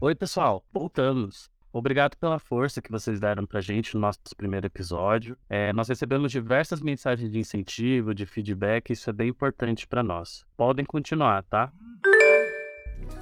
Oi, 0.00 0.14
pessoal, 0.14 0.64
voltamos. 0.72 1.50
Obrigado 1.72 2.16
pela 2.16 2.38
força 2.38 2.82
que 2.82 2.90
vocês 2.90 3.20
deram 3.20 3.46
pra 3.46 3.60
gente 3.60 3.94
no 3.94 4.00
nosso 4.00 4.18
primeiro 4.36 4.66
episódio. 4.66 5.36
É, 5.48 5.72
nós 5.72 5.88
recebemos 5.88 6.32
diversas 6.32 6.80
mensagens 6.80 7.30
de 7.30 7.38
incentivo, 7.38 8.14
de 8.14 8.26
feedback, 8.26 8.90
isso 8.90 9.08
é 9.08 9.12
bem 9.12 9.28
importante 9.28 9.86
para 9.86 10.02
nós. 10.02 10.44
Podem 10.56 10.84
continuar, 10.84 11.44
tá? 11.44 11.72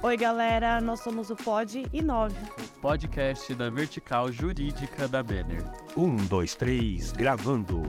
Oi, 0.01 0.17
galera, 0.17 0.81
nós 0.81 1.01
somos 1.01 1.29
o 1.29 1.35
Pod 1.35 1.85
e 1.91 2.01
9. 2.01 2.35
Podcast 2.81 3.53
da 3.53 3.69
Vertical 3.69 4.31
Jurídica 4.31 5.07
da 5.07 5.21
Banner. 5.21 5.63
Um, 5.95 6.15
dois, 6.15 6.55
três, 6.55 7.11
gravando. 7.11 7.83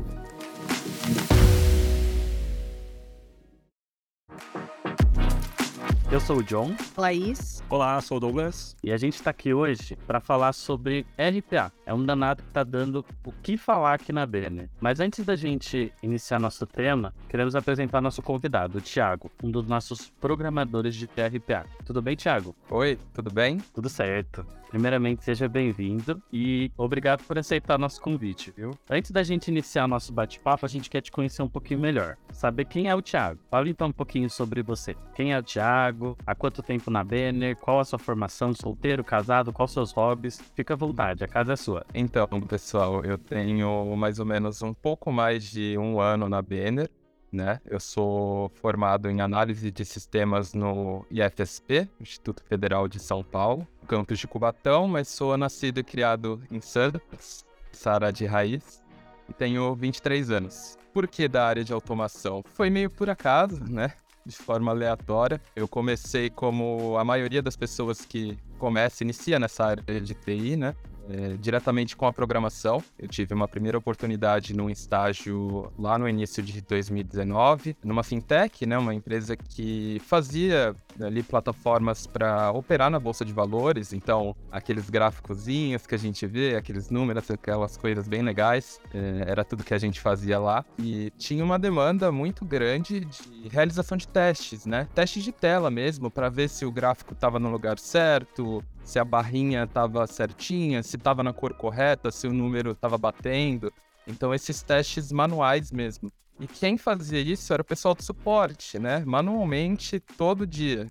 Eu 6.12 6.18
sou 6.18 6.38
o 6.38 6.42
John. 6.42 6.74
Laís. 6.96 7.62
Olá, 7.70 8.00
sou 8.00 8.16
o 8.16 8.20
Douglas. 8.20 8.76
E 8.82 8.90
a 8.90 8.96
gente 8.96 9.14
está 9.14 9.30
aqui 9.30 9.54
hoje 9.54 9.96
para 10.08 10.18
falar 10.18 10.52
sobre 10.52 11.06
RPA. 11.16 11.72
É 11.86 11.94
um 11.94 12.04
danado 12.04 12.42
que 12.42 12.48
está 12.48 12.64
dando 12.64 13.04
o 13.24 13.30
que 13.30 13.56
falar 13.56 13.94
aqui 13.94 14.12
na 14.12 14.26
Banner. 14.26 14.68
Mas 14.80 14.98
antes 14.98 15.24
da 15.24 15.36
gente 15.36 15.92
iniciar 16.02 16.40
nosso 16.40 16.66
tema, 16.66 17.14
queremos 17.28 17.54
apresentar 17.54 18.00
nosso 18.00 18.22
convidado, 18.22 18.78
o 18.78 18.80
Thiago, 18.80 19.30
um 19.40 19.52
dos 19.52 19.68
nossos 19.68 20.10
programadores 20.20 20.96
de 20.96 21.06
TRPA. 21.06 21.64
Tudo 21.86 22.02
bem, 22.02 22.16
Thiago? 22.16 22.56
Oi, 22.68 22.98
tudo 23.14 23.30
bem? 23.32 23.58
Tudo 23.72 23.88
certo. 23.88 24.44
Primeiramente, 24.70 25.24
seja 25.24 25.48
bem-vindo 25.48 26.22
e 26.32 26.70
obrigado 26.76 27.24
por 27.24 27.36
aceitar 27.36 27.76
nosso 27.76 28.00
convite, 28.00 28.52
viu? 28.56 28.70
Antes 28.88 29.10
da 29.10 29.22
gente 29.24 29.48
iniciar 29.48 29.88
nosso 29.88 30.12
bate-papo, 30.12 30.64
a 30.64 30.68
gente 30.68 30.88
quer 30.88 31.00
te 31.00 31.10
conhecer 31.10 31.42
um 31.42 31.48
pouquinho 31.48 31.80
melhor. 31.80 32.16
Saber 32.32 32.66
quem 32.66 32.88
é 32.88 32.94
o 32.94 33.02
Thiago. 33.02 33.40
Fala 33.50 33.68
então 33.68 33.88
um 33.88 33.92
pouquinho 33.92 34.30
sobre 34.30 34.62
você. 34.62 34.96
Quem 35.12 35.32
é 35.32 35.38
o 35.38 35.42
Thiago? 35.42 35.99
Há 36.26 36.34
quanto 36.34 36.62
tempo 36.62 36.90
na 36.90 37.04
Banner? 37.04 37.56
Qual 37.56 37.80
a 37.80 37.84
sua 37.84 37.98
formação? 37.98 38.52
Solteiro, 38.54 39.04
casado? 39.04 39.52
Quais 39.52 39.70
seus 39.70 39.92
hobbies? 39.92 40.40
Fica 40.54 40.74
à 40.74 40.76
vontade, 40.76 41.24
a 41.24 41.28
casa 41.28 41.52
é 41.52 41.56
sua. 41.56 41.84
Então, 41.94 42.26
pessoal, 42.42 43.04
eu 43.04 43.18
tenho 43.18 43.96
mais 43.96 44.18
ou 44.18 44.26
menos 44.26 44.62
um 44.62 44.74
pouco 44.74 45.12
mais 45.12 45.44
de 45.44 45.76
um 45.78 46.00
ano 46.00 46.28
na 46.28 46.42
Banner. 46.42 46.90
Né? 47.32 47.60
Eu 47.64 47.78
sou 47.78 48.48
formado 48.56 49.08
em 49.08 49.20
análise 49.20 49.70
de 49.70 49.84
sistemas 49.84 50.52
no 50.52 51.06
IFSP, 51.10 51.88
Instituto 52.00 52.42
Federal 52.42 52.88
de 52.88 52.98
São 52.98 53.22
Paulo, 53.22 53.68
campus 53.86 54.18
de 54.18 54.26
Cubatão, 54.26 54.88
mas 54.88 55.06
sou 55.06 55.36
nascido 55.36 55.78
e 55.78 55.84
criado 55.84 56.42
em 56.50 56.60
Santos, 56.60 57.44
Sara 57.70 58.10
de 58.10 58.26
raiz, 58.26 58.82
e 59.28 59.32
tenho 59.32 59.76
23 59.76 60.30
anos. 60.32 60.76
Por 60.92 61.06
que 61.06 61.28
da 61.28 61.46
área 61.46 61.62
de 61.62 61.72
automação? 61.72 62.42
Foi 62.44 62.68
meio 62.68 62.90
por 62.90 63.08
acaso, 63.08 63.62
né? 63.62 63.92
De 64.24 64.36
forma 64.36 64.70
aleatória. 64.70 65.40
Eu 65.56 65.66
comecei 65.66 66.28
como 66.30 66.96
a 66.98 67.04
maioria 67.04 67.42
das 67.42 67.56
pessoas 67.56 68.04
que 68.04 68.38
começa, 68.58 69.02
inicia 69.02 69.38
nessa 69.38 69.64
área 69.64 70.00
de 70.00 70.14
TI, 70.14 70.56
né? 70.56 70.74
É, 71.10 71.36
diretamente 71.38 71.96
com 71.96 72.06
a 72.06 72.12
programação. 72.12 72.82
Eu 72.98 73.08
tive 73.08 73.34
uma 73.34 73.48
primeira 73.48 73.76
oportunidade 73.76 74.54
num 74.54 74.70
estágio 74.70 75.72
lá 75.78 75.98
no 75.98 76.08
início 76.08 76.42
de 76.42 76.60
2019, 76.60 77.76
numa 77.84 78.02
fintech, 78.02 78.64
né, 78.66 78.78
uma 78.78 78.94
empresa 78.94 79.36
que 79.36 80.00
fazia 80.06 80.74
ali 81.00 81.22
plataformas 81.22 82.06
para 82.06 82.50
operar 82.52 82.90
na 82.90 82.98
bolsa 82.98 83.24
de 83.24 83.32
valores. 83.32 83.92
Então, 83.92 84.34
aqueles 84.50 84.90
gráficozinhos 84.90 85.86
que 85.86 85.94
a 85.94 85.98
gente 85.98 86.26
vê, 86.26 86.56
aqueles 86.56 86.90
números, 86.90 87.30
aquelas 87.30 87.76
coisas 87.76 88.08
bem 88.08 88.22
legais, 88.22 88.80
é, 88.92 89.24
era 89.26 89.44
tudo 89.44 89.64
que 89.64 89.74
a 89.74 89.78
gente 89.78 90.00
fazia 90.00 90.38
lá. 90.38 90.64
E 90.78 91.10
tinha 91.18 91.44
uma 91.44 91.58
demanda 91.58 92.12
muito 92.12 92.44
grande 92.44 93.00
de 93.00 93.48
realização 93.48 93.96
de 93.96 94.06
testes, 94.06 94.66
né? 94.66 94.88
Testes 94.94 95.22
de 95.24 95.32
tela 95.32 95.70
mesmo, 95.70 96.10
para 96.10 96.28
ver 96.28 96.48
se 96.48 96.64
o 96.64 96.72
gráfico 96.72 97.14
estava 97.14 97.38
no 97.38 97.50
lugar 97.50 97.78
certo, 97.78 98.62
se 98.90 98.98
a 98.98 99.04
barrinha 99.04 99.62
estava 99.62 100.04
certinha, 100.08 100.82
se 100.82 100.96
estava 100.96 101.22
na 101.22 101.32
cor 101.32 101.54
correta, 101.54 102.10
se 102.10 102.26
o 102.26 102.32
número 102.32 102.72
estava 102.72 102.98
batendo. 102.98 103.72
Então, 104.04 104.34
esses 104.34 104.62
testes 104.62 105.12
manuais 105.12 105.70
mesmo. 105.70 106.10
E 106.40 106.46
quem 106.48 106.76
fazia 106.76 107.20
isso 107.20 107.52
era 107.52 107.62
o 107.62 107.64
pessoal 107.64 107.94
do 107.94 108.02
suporte, 108.02 108.80
né? 108.80 109.04
Manualmente, 109.06 110.00
todo 110.00 110.44
dia. 110.44 110.88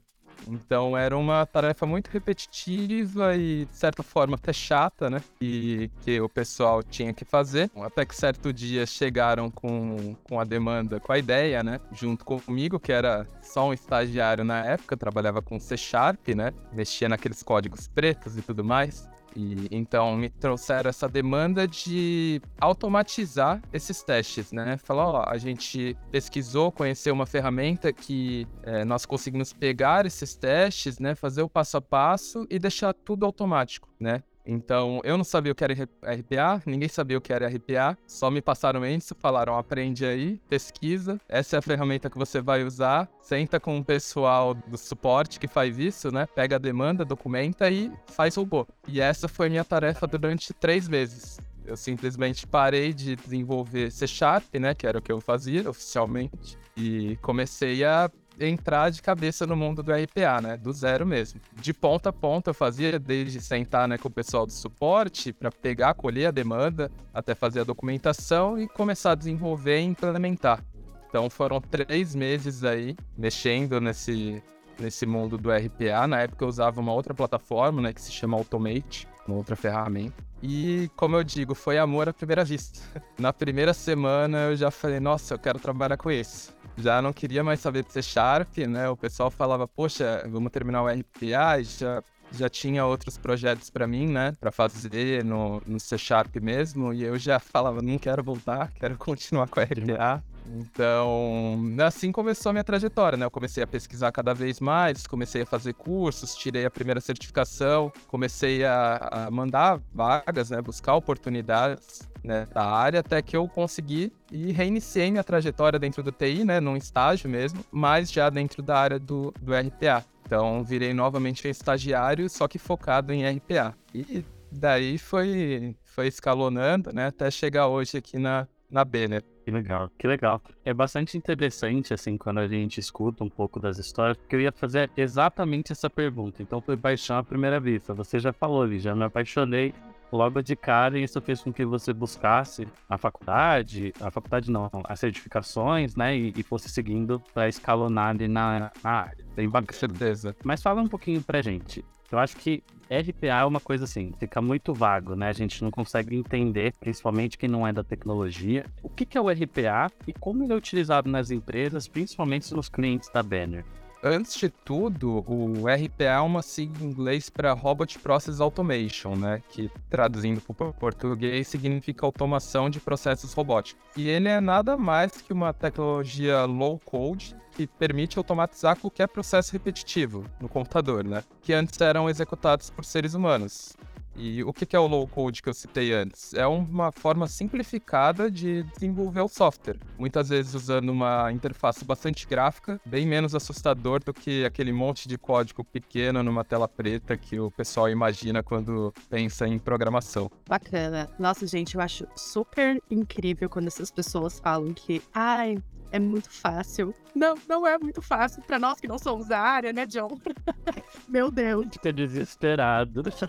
Então 0.47 0.97
era 0.97 1.17
uma 1.17 1.45
tarefa 1.45 1.85
muito 1.85 2.07
repetitiva 2.09 3.35
e, 3.35 3.65
de 3.65 3.75
certa 3.75 4.03
forma, 4.03 4.35
até 4.35 4.53
chata, 4.53 5.09
né? 5.09 5.21
E 5.41 5.89
que 6.01 6.19
o 6.19 6.29
pessoal 6.29 6.81
tinha 6.83 7.13
que 7.13 7.25
fazer. 7.25 7.69
Até 7.77 8.05
que 8.05 8.15
certo 8.15 8.51
dia 8.51 8.85
chegaram 8.85 9.49
com, 9.49 10.15
com 10.23 10.39
a 10.39 10.43
demanda, 10.43 10.99
com 10.99 11.11
a 11.11 11.17
ideia, 11.17 11.63
né? 11.63 11.79
Junto 11.91 12.25
comigo, 12.25 12.79
que 12.79 12.91
era 12.91 13.27
só 13.41 13.67
um 13.67 13.73
estagiário 13.73 14.43
na 14.43 14.65
época, 14.65 14.97
trabalhava 14.97 15.41
com 15.41 15.59
C 15.59 15.77
Sharp, 15.77 16.29
né? 16.29 16.51
Mexia 16.73 17.09
naqueles 17.09 17.43
códigos 17.43 17.87
pretos 17.87 18.37
e 18.37 18.41
tudo 18.41 18.63
mais. 18.63 19.09
E 19.35 19.67
então 19.71 20.15
me 20.15 20.29
trouxeram 20.29 20.89
essa 20.89 21.07
demanda 21.07 21.67
de 21.67 22.41
automatizar 22.59 23.61
esses 23.71 24.03
testes, 24.03 24.51
né? 24.51 24.77
Falar, 24.77 25.07
ó, 25.07 25.23
a 25.27 25.37
gente 25.37 25.95
pesquisou, 26.11 26.71
conheceu 26.71 27.13
uma 27.13 27.25
ferramenta 27.25 27.91
que 27.93 28.47
é, 28.63 28.83
nós 28.85 29.05
conseguimos 29.05 29.53
pegar 29.53 30.05
esses 30.05 30.35
testes, 30.35 30.99
né? 30.99 31.15
Fazer 31.15 31.41
o 31.41 31.49
passo 31.49 31.77
a 31.77 31.81
passo 31.81 32.45
e 32.49 32.59
deixar 32.59 32.93
tudo 32.93 33.25
automático, 33.25 33.89
né? 33.99 34.23
Então, 34.51 34.99
eu 35.03 35.15
não 35.15 35.23
sabia 35.23 35.51
o 35.51 35.55
que 35.55 35.63
era 35.63 35.75
RPA, 35.75 36.63
ninguém 36.65 36.89
sabia 36.89 37.19
o 37.19 37.21
que 37.21 37.31
era 37.31 37.47
RPA, 37.47 37.95
só 38.07 38.31
me 38.31 38.41
passaram 38.41 38.83
isso, 38.83 39.13
falaram: 39.19 39.55
aprende 39.55 40.03
aí, 40.03 40.41
pesquisa, 40.49 41.21
essa 41.29 41.55
é 41.55 41.59
a 41.59 41.61
ferramenta 41.61 42.09
que 42.09 42.17
você 42.17 42.41
vai 42.41 42.63
usar, 42.63 43.07
senta 43.21 43.59
com 43.59 43.77
o 43.77 43.85
pessoal 43.85 44.55
do 44.55 44.75
suporte 44.75 45.39
que 45.39 45.47
faz 45.47 45.77
isso, 45.77 46.11
né? 46.11 46.25
Pega 46.33 46.55
a 46.55 46.59
demanda, 46.59 47.05
documenta 47.05 47.69
e 47.69 47.91
faz 48.07 48.35
robô. 48.35 48.65
E 48.87 48.99
essa 48.99 49.27
foi 49.27 49.49
minha 49.49 49.63
tarefa 49.63 50.07
durante 50.07 50.51
três 50.51 50.87
meses. 50.87 51.39
Eu 51.63 51.77
simplesmente 51.77 52.47
parei 52.47 52.91
de 52.91 53.15
desenvolver 53.15 53.91
C 53.91 54.07
Sharp, 54.07 54.55
né? 54.55 54.73
Que 54.73 54.87
era 54.87 54.97
o 54.97 55.01
que 55.01 55.11
eu 55.11 55.21
fazia 55.21 55.69
oficialmente. 55.69 56.57
E 56.75 57.17
comecei 57.17 57.83
a 57.83 58.09
entrar 58.39 58.89
de 58.89 59.01
cabeça 59.01 59.45
no 59.45 59.55
mundo 59.55 59.83
do 59.83 59.91
RPA, 59.91 60.41
né? 60.41 60.57
Do 60.57 60.71
zero 60.71 61.05
mesmo. 61.05 61.41
De 61.53 61.73
ponta 61.73 62.09
a 62.09 62.13
ponta 62.13 62.51
eu 62.51 62.53
fazia 62.53 62.97
desde 62.99 63.41
sentar 63.41 63.87
né, 63.87 63.97
com 63.97 64.07
o 64.07 64.11
pessoal 64.11 64.45
do 64.45 64.51
suporte 64.51 65.33
para 65.33 65.51
pegar, 65.51 65.93
colher 65.93 66.27
a 66.27 66.31
demanda, 66.31 66.91
até 67.13 67.35
fazer 67.35 67.61
a 67.61 67.63
documentação 67.63 68.59
e 68.59 68.67
começar 68.67 69.11
a 69.11 69.15
desenvolver 69.15 69.79
e 69.79 69.83
implementar. 69.83 70.63
Então 71.09 71.29
foram 71.29 71.59
três 71.59 72.15
meses 72.15 72.63
aí 72.63 72.95
mexendo 73.17 73.81
nesse, 73.81 74.41
nesse 74.79 75.05
mundo 75.05 75.37
do 75.37 75.51
RPA. 75.51 76.07
Na 76.07 76.21
época 76.21 76.45
eu 76.45 76.47
usava 76.47 76.79
uma 76.79 76.93
outra 76.93 77.13
plataforma, 77.13 77.81
né, 77.81 77.93
que 77.93 78.01
se 78.01 78.11
chama 78.11 78.37
Automate, 78.37 79.07
uma 79.27 79.37
outra 79.37 79.55
ferramenta. 79.55 80.23
E, 80.41 80.89
como 80.95 81.17
eu 81.17 81.23
digo, 81.23 81.53
foi 81.53 81.77
amor 81.77 82.07
à 82.07 82.13
primeira 82.13 82.45
vista. 82.45 82.79
Na 83.19 83.33
primeira 83.33 83.73
semana 83.73 84.45
eu 84.45 84.55
já 84.55 84.71
falei, 84.71 84.99
nossa, 84.99 85.33
eu 85.33 85.39
quero 85.39 85.59
trabalhar 85.59 85.97
com 85.97 86.09
isso 86.09 86.57
já 86.77 87.01
não 87.01 87.13
queria 87.13 87.43
mais 87.43 87.59
saber 87.59 87.83
de 87.83 87.91
C 87.91 88.01
Sharp, 88.01 88.57
né? 88.59 88.89
O 88.89 88.97
pessoal 88.97 89.29
falava, 89.29 89.67
poxa, 89.67 90.23
vamos 90.29 90.51
terminar 90.51 90.83
o 90.83 90.87
RPA, 90.87 91.61
já 91.63 92.03
já 92.31 92.49
tinha 92.49 92.85
outros 92.85 93.17
projetos 93.17 93.69
para 93.69 93.87
mim, 93.87 94.07
né, 94.07 94.33
para 94.39 94.51
fazer 94.51 95.23
no, 95.23 95.61
no 95.65 95.79
C 95.79 95.97
Sharp 95.97 96.35
mesmo, 96.37 96.93
e 96.93 97.03
eu 97.03 97.17
já 97.17 97.39
falava, 97.39 97.81
não 97.81 97.97
quero 97.97 98.23
voltar, 98.23 98.71
quero 98.73 98.97
continuar 98.97 99.47
com 99.47 99.59
a 99.59 99.63
RPA. 99.63 100.23
Então, 100.55 101.59
assim 101.85 102.11
começou 102.11 102.49
a 102.49 102.53
minha 102.53 102.63
trajetória, 102.63 103.17
né? 103.17 103.25
Eu 103.25 103.31
comecei 103.31 103.61
a 103.63 103.67
pesquisar 103.67 104.11
cada 104.11 104.33
vez 104.33 104.59
mais, 104.59 105.05
comecei 105.05 105.43
a 105.43 105.45
fazer 105.45 105.73
cursos, 105.73 106.35
tirei 106.35 106.65
a 106.65 106.71
primeira 106.71 106.99
certificação, 106.99 107.91
comecei 108.07 108.65
a, 108.65 109.27
a 109.27 109.31
mandar 109.31 109.79
vagas, 109.93 110.49
né? 110.49 110.61
Buscar 110.61 110.95
oportunidades 110.95 112.01
né, 112.23 112.47
da 112.53 112.65
área, 112.65 112.99
até 112.99 113.21
que 113.21 113.37
eu 113.37 113.47
consegui 113.47 114.11
e 114.31 114.51
reiniciei 114.51 115.11
minha 115.11 115.23
trajetória 115.23 115.77
dentro 115.77 116.01
do 116.01 116.11
TI, 116.11 116.43
né? 116.43 116.59
Num 116.59 116.75
estágio 116.75 117.29
mesmo, 117.29 117.63
mas 117.71 118.11
já 118.11 118.29
dentro 118.29 118.63
da 118.63 118.77
área 118.77 118.99
do, 118.99 119.33
do 119.41 119.53
RPA. 119.53 120.03
Então, 120.25 120.63
virei 120.63 120.93
novamente 120.93 121.47
estagiário, 121.47 122.29
só 122.29 122.47
que 122.47 122.59
focado 122.59 123.11
em 123.11 123.27
RPA. 123.27 123.75
E 123.93 124.23
daí 124.51 124.97
foi, 124.97 125.75
foi 125.83 126.07
escalonando, 126.07 126.91
né? 126.93 127.07
Até 127.07 127.31
chegar 127.31 127.67
hoje 127.67 127.97
aqui 127.97 128.17
na, 128.19 128.47
na 128.69 128.85
Banner. 128.85 129.23
Que 129.49 129.55
legal, 129.55 129.91
que 129.97 130.07
legal. 130.07 130.41
É 130.63 130.71
bastante 130.71 131.17
interessante, 131.17 131.91
assim, 131.91 132.17
quando 132.17 132.37
a 132.37 132.47
gente 132.47 132.79
escuta 132.79 133.23
um 133.23 133.29
pouco 133.29 133.59
das 133.59 133.79
histórias, 133.79 134.15
porque 134.15 134.35
eu 134.35 134.41
ia 134.41 134.51
fazer 134.51 134.91
exatamente 134.95 135.71
essa 135.71 135.89
pergunta. 135.89 136.43
Então, 136.43 136.61
foi 136.61 136.77
paixão 136.77 137.17
à 137.17 137.23
primeira 137.23 137.59
vista. 137.59 137.91
Você 137.95 138.19
já 138.19 138.31
falou 138.31 138.61
ali, 138.61 138.77
já 138.77 138.93
me 138.93 139.03
apaixonei 139.03 139.73
logo 140.11 140.41
de 140.43 140.55
cara 140.55 140.99
e 140.99 141.03
isso 141.03 141.19
fez 141.19 141.41
com 141.41 141.51
que 141.51 141.65
você 141.65 141.91
buscasse 141.93 142.67
a 142.87 142.97
faculdade, 142.97 143.91
a 143.99 144.11
faculdade 144.11 144.51
não, 144.51 144.69
as 144.83 144.99
certificações, 144.99 145.95
né, 145.95 146.15
e, 146.15 146.33
e 146.35 146.43
fosse 146.43 146.69
seguindo 146.69 147.19
para 147.33 147.47
escalonar 147.47 148.09
ali 148.09 148.27
na, 148.27 148.71
na 148.83 148.89
área. 148.91 149.25
Bem 149.35 149.49
bacana. 149.49 149.79
Certeza. 149.79 150.35
Mas 150.43 150.61
fala 150.61 150.79
um 150.79 150.87
pouquinho 150.87 151.23
pra 151.23 151.41
gente. 151.41 151.83
Eu 152.11 152.19
acho 152.19 152.35
que 152.37 152.63
RPA 152.89 153.41
é 153.41 153.45
uma 153.45 153.59
coisa 153.59 153.83
assim, 153.83 154.11
fica 154.19 154.41
muito 154.41 154.73
vago, 154.73 155.15
né? 155.15 155.29
A 155.29 155.33
gente 155.33 155.63
não 155.63 155.69
consegue 155.69 156.15
entender, 156.15 156.73
principalmente 156.79 157.37
quem 157.37 157.47
não 157.47 157.67
é 157.67 157.71
da 157.71 157.83
tecnologia, 157.83 158.65
o 158.81 158.89
que, 158.89 159.17
é 159.17 159.21
o 159.21 159.29
RPA 159.29 159.91
e 160.07 160.13
como 160.13 160.43
ele 160.43 160.53
é 160.53 160.55
utilizado 160.55 161.09
nas 161.09 161.29
empresas, 161.29 161.87
principalmente 161.87 162.51
nos 162.53 162.67
clientes 162.67 163.09
da 163.09 163.21
Banner. 163.21 163.63
Antes 164.01 164.37
de 164.37 164.49
tudo, 164.49 165.25
o 165.27 165.65
RPA 165.67 166.03
é 166.05 166.19
uma 166.21 166.41
sigla 166.41 166.85
em 166.85 166.89
inglês 166.89 167.29
para 167.29 167.51
Robot 167.51 167.99
Process 167.99 168.39
Automation, 168.39 169.13
né? 169.13 169.43
Que 169.49 169.69
traduzindo 169.89 170.39
para 170.39 170.67
o 170.67 170.73
português 170.73 171.49
significa 171.49 172.05
automação 172.05 172.69
de 172.69 172.79
processos 172.79 173.33
robóticos. 173.33 173.83
E 173.97 174.07
ele 174.07 174.29
é 174.29 174.39
nada 174.39 174.77
mais 174.77 175.21
que 175.21 175.33
uma 175.33 175.51
tecnologia 175.51 176.45
low 176.45 176.79
code 176.79 177.35
que 177.51 177.67
permite 177.67 178.17
automatizar 178.17 178.77
qualquer 178.77 179.09
processo 179.09 179.51
repetitivo 179.51 180.23
no 180.39 180.47
computador, 180.47 181.03
né? 181.03 181.21
Que 181.41 181.51
antes 181.51 181.79
eram 181.81 182.09
executados 182.09 182.69
por 182.69 182.85
seres 182.85 183.13
humanos. 183.13 183.75
E 184.19 184.43
o 184.43 184.51
que 184.51 184.75
é 184.75 184.79
o 184.79 184.85
low 184.85 185.07
code 185.07 185.41
que 185.41 185.47
eu 185.47 185.53
citei 185.53 185.93
antes? 185.93 186.33
É 186.33 186.45
uma 186.45 186.91
forma 186.91 187.25
simplificada 187.25 188.29
de 188.29 188.63
desenvolver 188.63 189.21
o 189.21 189.29
software, 189.29 189.77
muitas 189.97 190.27
vezes 190.27 190.53
usando 190.53 190.89
uma 190.89 191.31
interface 191.31 191.85
bastante 191.85 192.27
gráfica, 192.27 192.81
bem 192.85 193.07
menos 193.07 193.33
assustador 193.33 194.03
do 194.03 194.13
que 194.13 194.43
aquele 194.43 194.73
monte 194.73 195.07
de 195.07 195.17
código 195.17 195.63
pequeno 195.63 196.21
numa 196.21 196.43
tela 196.43 196.67
preta 196.67 197.15
que 197.15 197.39
o 197.39 197.49
pessoal 197.49 197.89
imagina 197.89 198.43
quando 198.43 198.93
pensa 199.09 199.47
em 199.47 199.57
programação. 199.57 200.29
Bacana. 200.47 201.09
Nossa, 201.17 201.47
gente, 201.47 201.75
eu 201.75 201.81
acho 201.81 202.05
super 202.13 202.81
incrível 202.91 203.49
quando 203.49 203.67
essas 203.67 203.89
pessoas 203.89 204.37
falam 204.37 204.73
que, 204.73 205.01
ai, 205.13 205.57
é 205.91 205.99
muito 205.99 206.29
fácil. 206.29 206.93
Não, 207.15 207.35
não 207.47 207.65
é 207.65 207.77
muito 207.77 208.01
fácil 208.01 208.41
para 208.43 208.59
nós 208.59 208.79
que 208.79 208.87
não 208.87 208.97
somos 208.99 209.27
da 209.27 209.39
área, 209.39 209.73
né, 209.73 209.85
John? 209.85 210.19
Meu 211.07 211.31
Deus. 211.31 211.67
Fica 211.71 211.91
desesperado. 211.91 213.03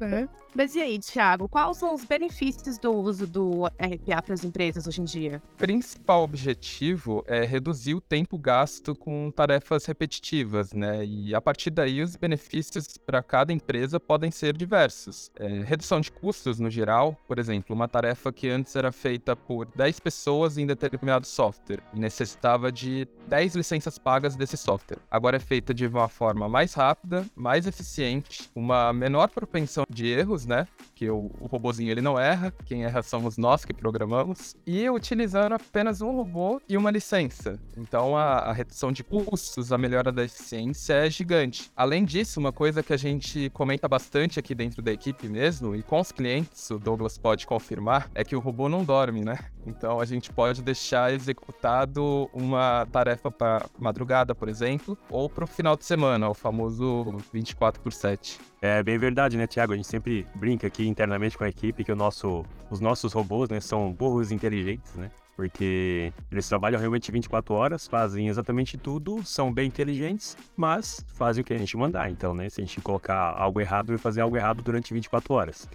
Né? 0.00 0.28
Mas 0.54 0.74
e 0.74 0.80
aí, 0.80 0.98
Thiago, 0.98 1.48
quais 1.48 1.76
são 1.76 1.94
os 1.94 2.04
benefícios 2.04 2.78
do 2.78 2.92
uso 2.92 3.26
do 3.26 3.66
RPA 3.66 4.22
para 4.22 4.34
as 4.34 4.44
empresas 4.44 4.86
hoje 4.86 5.00
em 5.00 5.04
dia? 5.04 5.42
O 5.54 5.56
principal 5.56 6.22
objetivo 6.22 7.24
é 7.26 7.44
reduzir 7.44 7.94
o 7.94 8.00
tempo 8.00 8.38
gasto 8.38 8.94
com 8.94 9.30
tarefas 9.30 9.86
repetitivas, 9.86 10.72
né? 10.72 11.04
E 11.04 11.34
a 11.34 11.40
partir 11.40 11.70
daí 11.70 12.02
os 12.02 12.16
benefícios 12.16 12.96
para 12.98 13.22
cada 13.22 13.52
empresa 13.52 13.98
podem 13.98 14.30
ser 14.30 14.56
diversos. 14.56 15.30
É, 15.36 15.46
redução 15.62 16.00
de 16.00 16.10
custos 16.10 16.58
no 16.58 16.70
geral, 16.70 17.16
por 17.26 17.38
exemplo, 17.38 17.74
uma 17.74 17.88
tarefa 17.88 18.32
que 18.32 18.48
antes 18.48 18.74
era 18.76 18.92
feita 18.92 19.34
por 19.34 19.66
10 19.74 20.00
pessoas 20.00 20.58
em 20.58 20.66
determinado 20.66 21.26
software 21.26 21.82
e 21.94 22.00
necessitava 22.02 22.70
de 22.70 23.08
10 23.28 23.54
licenças 23.54 23.96
pagas 23.96 24.36
desse 24.36 24.56
software. 24.56 24.98
Agora 25.10 25.36
é 25.36 25.40
feita 25.40 25.72
de 25.72 25.86
uma 25.86 26.08
forma 26.08 26.48
mais 26.48 26.74
rápida, 26.74 27.24
mais 27.34 27.66
eficiente, 27.66 28.50
uma 28.54 28.92
menor 28.92 29.28
propensão 29.28 29.84
de 29.88 30.06
erros, 30.08 30.44
né? 30.44 30.66
Que 30.94 31.08
o, 31.08 31.30
o 31.40 31.62
ele 31.80 32.00
não 32.00 32.18
erra, 32.18 32.52
quem 32.66 32.84
erra 32.84 33.02
somos 33.02 33.38
nós 33.38 33.64
que 33.64 33.72
programamos, 33.72 34.56
e 34.66 34.88
utilizando 34.90 35.54
apenas 35.54 36.02
um 36.02 36.10
robô 36.10 36.60
e 36.68 36.76
uma 36.76 36.90
licença. 36.90 37.58
Então 37.76 38.16
a, 38.16 38.38
a 38.38 38.52
redução 38.52 38.92
de 38.92 39.04
custos, 39.04 39.72
a 39.72 39.78
melhora 39.78 40.10
da 40.10 40.24
eficiência 40.24 40.94
é 40.94 41.08
gigante. 41.08 41.70
Além 41.76 42.04
disso, 42.04 42.40
uma 42.40 42.52
coisa 42.52 42.82
que 42.82 42.92
a 42.92 42.96
gente 42.96 43.48
comenta 43.50 43.88
bastante 43.88 44.38
aqui 44.38 44.54
dentro 44.54 44.82
da 44.82 44.92
equipe 44.92 45.28
mesmo, 45.28 45.74
e 45.76 45.82
com 45.82 46.00
os 46.00 46.10
clientes, 46.10 46.68
o 46.70 46.78
Douglas 46.78 47.16
pode 47.16 47.46
confirmar, 47.46 48.10
é 48.14 48.24
que 48.24 48.34
o 48.34 48.40
robô 48.40 48.68
não 48.68 48.84
dorme, 48.84 49.24
né? 49.24 49.38
Então 49.66 50.00
a 50.00 50.04
gente 50.04 50.32
pode 50.32 50.62
deixar 50.62 51.12
executado 51.12 52.28
uma 52.32 52.86
tarefa 52.90 53.30
para 53.30 53.66
madrugada, 53.78 54.34
por 54.34 54.48
exemplo, 54.48 54.98
ou 55.08 55.28
para 55.28 55.44
o 55.44 55.46
final 55.46 55.76
de 55.76 55.84
semana, 55.84 56.28
o 56.28 56.34
famoso 56.34 57.16
24 57.32 57.80
por 57.80 57.92
7. 57.92 58.40
É 58.60 58.82
bem 58.82 58.98
verdade, 58.98 59.36
né, 59.36 59.46
Tiago? 59.46 59.72
A 59.72 59.76
gente 59.76 59.88
sempre 59.88 60.26
brinca 60.34 60.66
aqui 60.66 60.86
internamente 60.86 61.36
com 61.36 61.44
a 61.44 61.48
equipe 61.48 61.84
que 61.84 61.94
nosso, 61.94 62.44
os 62.70 62.80
nossos 62.80 63.12
robôs 63.12 63.48
né, 63.50 63.60
são 63.60 63.92
burros 63.92 64.32
inteligentes, 64.32 64.94
né? 64.94 65.10
Porque 65.36 66.12
eles 66.30 66.48
trabalham 66.48 66.78
realmente 66.78 67.10
24 67.10 67.54
horas, 67.54 67.86
fazem 67.86 68.28
exatamente 68.28 68.76
tudo, 68.76 69.24
são 69.24 69.52
bem 69.52 69.66
inteligentes, 69.66 70.36
mas 70.56 71.04
fazem 71.08 71.42
o 71.42 71.44
que 71.44 71.54
a 71.54 71.58
gente 71.58 71.76
mandar. 71.76 72.10
Então, 72.10 72.34
né? 72.34 72.48
Se 72.50 72.60
a 72.60 72.64
gente 72.64 72.80
colocar 72.80 73.34
algo 73.36 73.60
errado, 73.60 73.88
vai 73.88 73.98
fazer 73.98 74.20
algo 74.20 74.36
errado 74.36 74.62
durante 74.62 74.92
24 74.92 75.34
horas. 75.34 75.68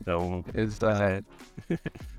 Então, 0.00 0.44
é... 0.54 1.22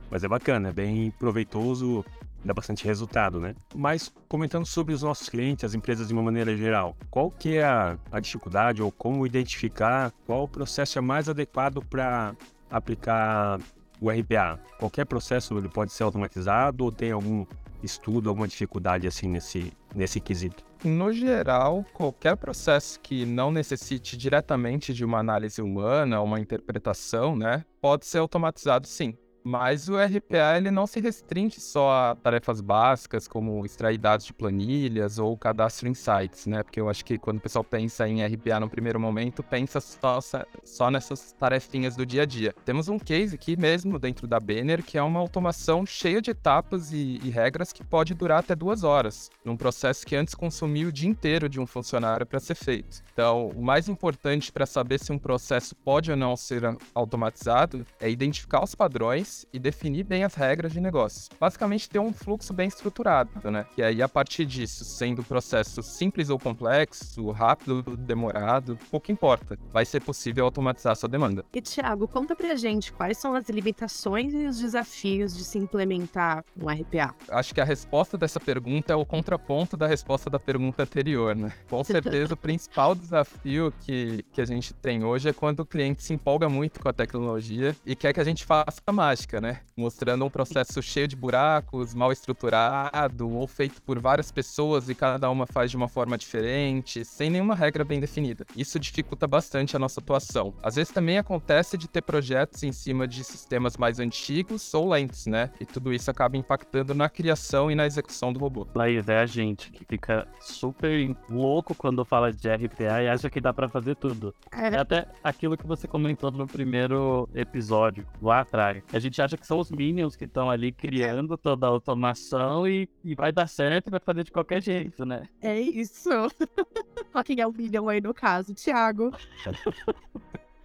mas 0.09 0.23
é 0.23 0.27
bacana, 0.27 0.69
é 0.69 0.71
bem 0.71 1.11
proveitoso, 1.11 2.05
dá 2.45 2.53
bastante 2.53 2.85
resultado, 2.85 3.39
né? 3.39 3.55
Mas 3.73 4.13
comentando 4.29 4.65
sobre 4.65 4.93
os 4.93 5.01
nossos 5.01 5.27
clientes, 5.27 5.65
as 5.65 5.73
empresas 5.73 6.07
de 6.07 6.13
uma 6.13 6.21
maneira 6.21 6.55
geral, 6.55 6.95
qual 7.09 7.31
que 7.31 7.57
é 7.57 7.63
a, 7.63 7.97
a 8.11 8.19
dificuldade 8.19 8.81
ou 8.81 8.91
como 8.91 9.25
identificar 9.25 10.11
qual 10.25 10.43
o 10.43 10.47
processo 10.47 10.97
é 10.97 11.01
mais 11.01 11.27
adequado 11.27 11.83
para 11.83 12.35
aplicar 12.69 13.59
o 13.99 14.09
RPA? 14.09 14.59
Qualquer 14.79 15.05
processo 15.05 15.57
ele 15.57 15.69
pode 15.69 15.91
ser 15.91 16.03
automatizado 16.03 16.83
ou 16.83 16.91
tem 16.91 17.11
algum 17.11 17.45
estudo, 17.83 18.29
alguma 18.29 18.47
dificuldade 18.47 19.07
assim 19.07 19.27
nesse, 19.27 19.71
nesse 19.93 20.19
quesito? 20.19 20.63
No 20.83 21.11
geral, 21.11 21.85
qualquer 21.93 22.35
processo 22.35 22.99
que 22.99 23.25
não 23.25 23.51
necessite 23.51 24.17
diretamente 24.17 24.93
de 24.93 25.03
uma 25.03 25.19
análise 25.19 25.61
humana, 25.61 26.21
uma 26.21 26.39
interpretação, 26.39 27.35
né, 27.35 27.63
pode 27.81 28.05
ser 28.05 28.19
automatizado 28.19 28.87
sim. 28.87 29.17
Mas 29.47 29.87
o 29.87 29.95
RPA 29.95 30.57
ele 30.57 30.71
não 30.71 30.87
se 30.87 30.99
restringe 30.99 31.61
só 31.61 31.91
a 31.91 32.15
tarefas 32.15 32.61
básicas, 32.61 33.27
como 33.27 33.63
extrair 33.63 33.99
dados 33.99 34.25
de 34.25 34.33
planilhas 34.33 35.19
ou 35.19 35.37
cadastro 35.37 35.87
em 35.87 35.93
sites, 35.93 36.47
né? 36.47 36.63
Porque 36.63 36.81
eu 36.81 36.89
acho 36.89 37.05
que 37.05 37.19
quando 37.19 37.37
o 37.37 37.41
pessoal 37.41 37.63
pensa 37.63 38.07
em 38.07 38.25
RPA 38.25 38.59
no 38.59 38.67
primeiro 38.67 38.99
momento, 38.99 39.43
pensa 39.43 39.79
só, 39.79 40.19
só 40.63 40.89
nessas 40.89 41.31
tarefinhas 41.33 41.95
do 41.95 42.07
dia 42.07 42.23
a 42.23 42.25
dia. 42.25 42.55
Temos 42.65 42.89
um 42.89 42.97
case 42.97 43.35
aqui 43.35 43.55
mesmo 43.55 43.99
dentro 43.99 44.25
da 44.25 44.39
Banner, 44.39 44.83
que 44.83 44.97
é 44.97 45.03
uma 45.03 45.19
automação 45.19 45.85
cheia 45.85 46.19
de 46.19 46.31
etapas 46.31 46.91
e, 46.91 47.19
e 47.23 47.29
regras 47.29 47.71
que 47.71 47.83
pode 47.83 48.15
durar 48.15 48.39
até 48.39 48.55
duas 48.55 48.83
horas, 48.83 49.29
num 49.45 49.55
processo 49.55 50.07
que 50.07 50.15
antes 50.15 50.33
consumia 50.33 50.87
o 50.87 50.91
dia 50.91 51.07
inteiro 51.07 51.47
de 51.47 51.59
um 51.59 51.67
funcionário 51.67 52.25
para 52.25 52.39
ser 52.39 52.55
feito. 52.55 53.03
Então, 53.13 53.49
o 53.49 53.61
mais 53.61 53.87
importante 53.87 54.51
para 54.51 54.65
saber 54.65 54.99
se 54.99 55.11
um 55.11 55.19
processo 55.19 55.75
pode 55.75 56.09
ou 56.09 56.17
não 56.17 56.35
ser 56.35 56.63
automatizado 56.95 57.85
é 57.99 58.09
identificar 58.09 58.63
os 58.63 58.73
padrões 58.73 59.34
e 59.51 59.59
definir 59.59 60.03
bem 60.03 60.23
as 60.23 60.35
regras 60.35 60.71
de 60.71 60.79
negócio. 60.79 61.29
Basicamente, 61.39 61.89
ter 61.89 61.99
um 61.99 62.13
fluxo 62.13 62.53
bem 62.53 62.67
estruturado, 62.67 63.29
né? 63.49 63.65
E 63.77 63.83
aí, 63.83 64.01
a 64.01 64.07
partir 64.07 64.45
disso, 64.45 64.85
sendo 64.85 65.21
o 65.21 65.23
processo 65.23 65.81
simples 65.81 66.29
ou 66.29 66.39
complexo, 66.39 67.31
rápido, 67.31 67.97
demorado, 67.97 68.77
pouco 68.89 69.11
importa. 69.11 69.57
Vai 69.71 69.85
ser 69.85 70.01
possível 70.01 70.45
automatizar 70.45 70.95
sua 70.95 71.09
demanda. 71.09 71.43
E, 71.53 71.61
Thiago, 71.61 72.07
conta 72.07 72.35
pra 72.35 72.55
gente 72.55 72.93
quais 72.93 73.17
são 73.17 73.33
as 73.33 73.49
limitações 73.49 74.33
e 74.33 74.45
os 74.45 74.59
desafios 74.59 75.35
de 75.35 75.43
se 75.43 75.57
implementar 75.57 76.43
um 76.59 76.69
RPA. 76.69 77.15
Acho 77.29 77.53
que 77.53 77.61
a 77.61 77.65
resposta 77.65 78.17
dessa 78.17 78.39
pergunta 78.39 78.93
é 78.93 78.95
o 78.95 79.05
contraponto 79.05 79.75
da 79.75 79.87
resposta 79.87 80.29
da 80.29 80.39
pergunta 80.39 80.83
anterior, 80.83 81.35
né? 81.35 81.51
Com 81.69 81.83
certeza, 81.83 82.33
o 82.33 82.37
principal 82.37 82.95
desafio 82.95 83.73
que, 83.81 84.23
que 84.31 84.41
a 84.41 84.45
gente 84.45 84.73
tem 84.73 85.03
hoje 85.03 85.29
é 85.29 85.33
quando 85.33 85.61
o 85.61 85.65
cliente 85.65 86.03
se 86.03 86.13
empolga 86.13 86.47
muito 86.47 86.79
com 86.79 86.89
a 86.89 86.93
tecnologia 86.93 87.75
e 87.85 87.95
quer 87.95 88.13
que 88.13 88.19
a 88.19 88.23
gente 88.23 88.45
faça 88.45 88.81
mágica 88.91 89.24
né? 89.33 89.61
Mostrando 89.75 90.25
um 90.25 90.29
processo 90.29 90.81
cheio 90.81 91.07
de 91.07 91.15
buracos, 91.15 91.93
mal 91.93 92.11
estruturado, 92.11 93.29
ou 93.29 93.47
feito 93.47 93.81
por 93.81 93.99
várias 93.99 94.31
pessoas 94.31 94.89
e 94.89 94.95
cada 94.95 95.29
uma 95.29 95.45
faz 95.45 95.71
de 95.71 95.77
uma 95.77 95.87
forma 95.87 96.17
diferente, 96.17 97.03
sem 97.03 97.29
nenhuma 97.29 97.55
regra 97.55 97.83
bem 97.83 97.99
definida. 97.99 98.45
Isso 98.55 98.79
dificulta 98.79 99.27
bastante 99.27 99.75
a 99.75 99.79
nossa 99.79 99.99
atuação. 99.99 100.53
Às 100.61 100.75
vezes 100.75 100.93
também 100.93 101.17
acontece 101.17 101.77
de 101.77 101.87
ter 101.87 102.01
projetos 102.01 102.63
em 102.63 102.71
cima 102.71 103.07
de 103.07 103.23
sistemas 103.23 103.77
mais 103.77 103.99
antigos 103.99 104.73
ou 104.73 104.89
lentos, 104.89 105.25
né? 105.25 105.49
E 105.59 105.65
tudo 105.65 105.93
isso 105.93 106.09
acaba 106.11 106.37
impactando 106.37 106.93
na 106.93 107.09
criação 107.09 107.71
e 107.71 107.75
na 107.75 107.85
execução 107.85 108.31
do 108.31 108.39
robô. 108.39 108.67
Laís, 108.75 109.07
é 109.09 109.19
a 109.19 109.25
gente 109.25 109.71
que 109.71 109.85
fica 109.85 110.27
super 110.39 111.15
louco 111.29 111.73
quando 111.75 112.03
fala 112.05 112.31
de 112.31 112.47
RPA 112.47 113.01
e 113.01 113.09
acha 113.09 113.29
que 113.29 113.41
dá 113.41 113.53
para 113.53 113.67
fazer 113.67 113.95
tudo. 113.95 114.33
É. 114.51 114.67
é 114.67 114.79
até 114.79 115.07
aquilo 115.23 115.57
que 115.57 115.65
você 115.65 115.87
comentou 115.87 116.31
no 116.31 116.47
primeiro 116.47 117.29
episódio, 117.33 118.05
lá 118.21 118.41
atrás. 118.41 118.83
A 118.91 118.99
gente 118.99 119.14
gente 119.15 119.21
acha 119.21 119.37
que 119.37 119.47
são 119.47 119.59
os 119.59 119.71
Minions 119.71 120.15
que 120.15 120.25
estão 120.25 120.49
ali 120.49 120.71
criando 120.71 121.37
toda 121.37 121.65
a 121.65 121.69
automação 121.69 122.67
e, 122.67 122.89
e 123.03 123.15
vai 123.15 123.31
dar 123.31 123.47
certo 123.47 123.87
e 123.87 123.91
vai 123.91 123.99
fazer 123.99 124.25
de 124.25 124.31
qualquer 124.31 124.61
jeito, 124.61 125.05
né? 125.05 125.23
É 125.41 125.59
isso. 125.59 126.09
Só 127.13 127.23
quem 127.23 127.39
é 127.39 127.47
o 127.47 127.53
Minion 127.53 127.87
aí 127.87 128.01
no 128.01 128.13
caso, 128.13 128.53
Thiago. 128.53 129.11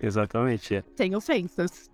Exatamente. 0.00 0.76
É. 0.76 0.84
Sem 0.96 1.14
ofensas. 1.14 1.90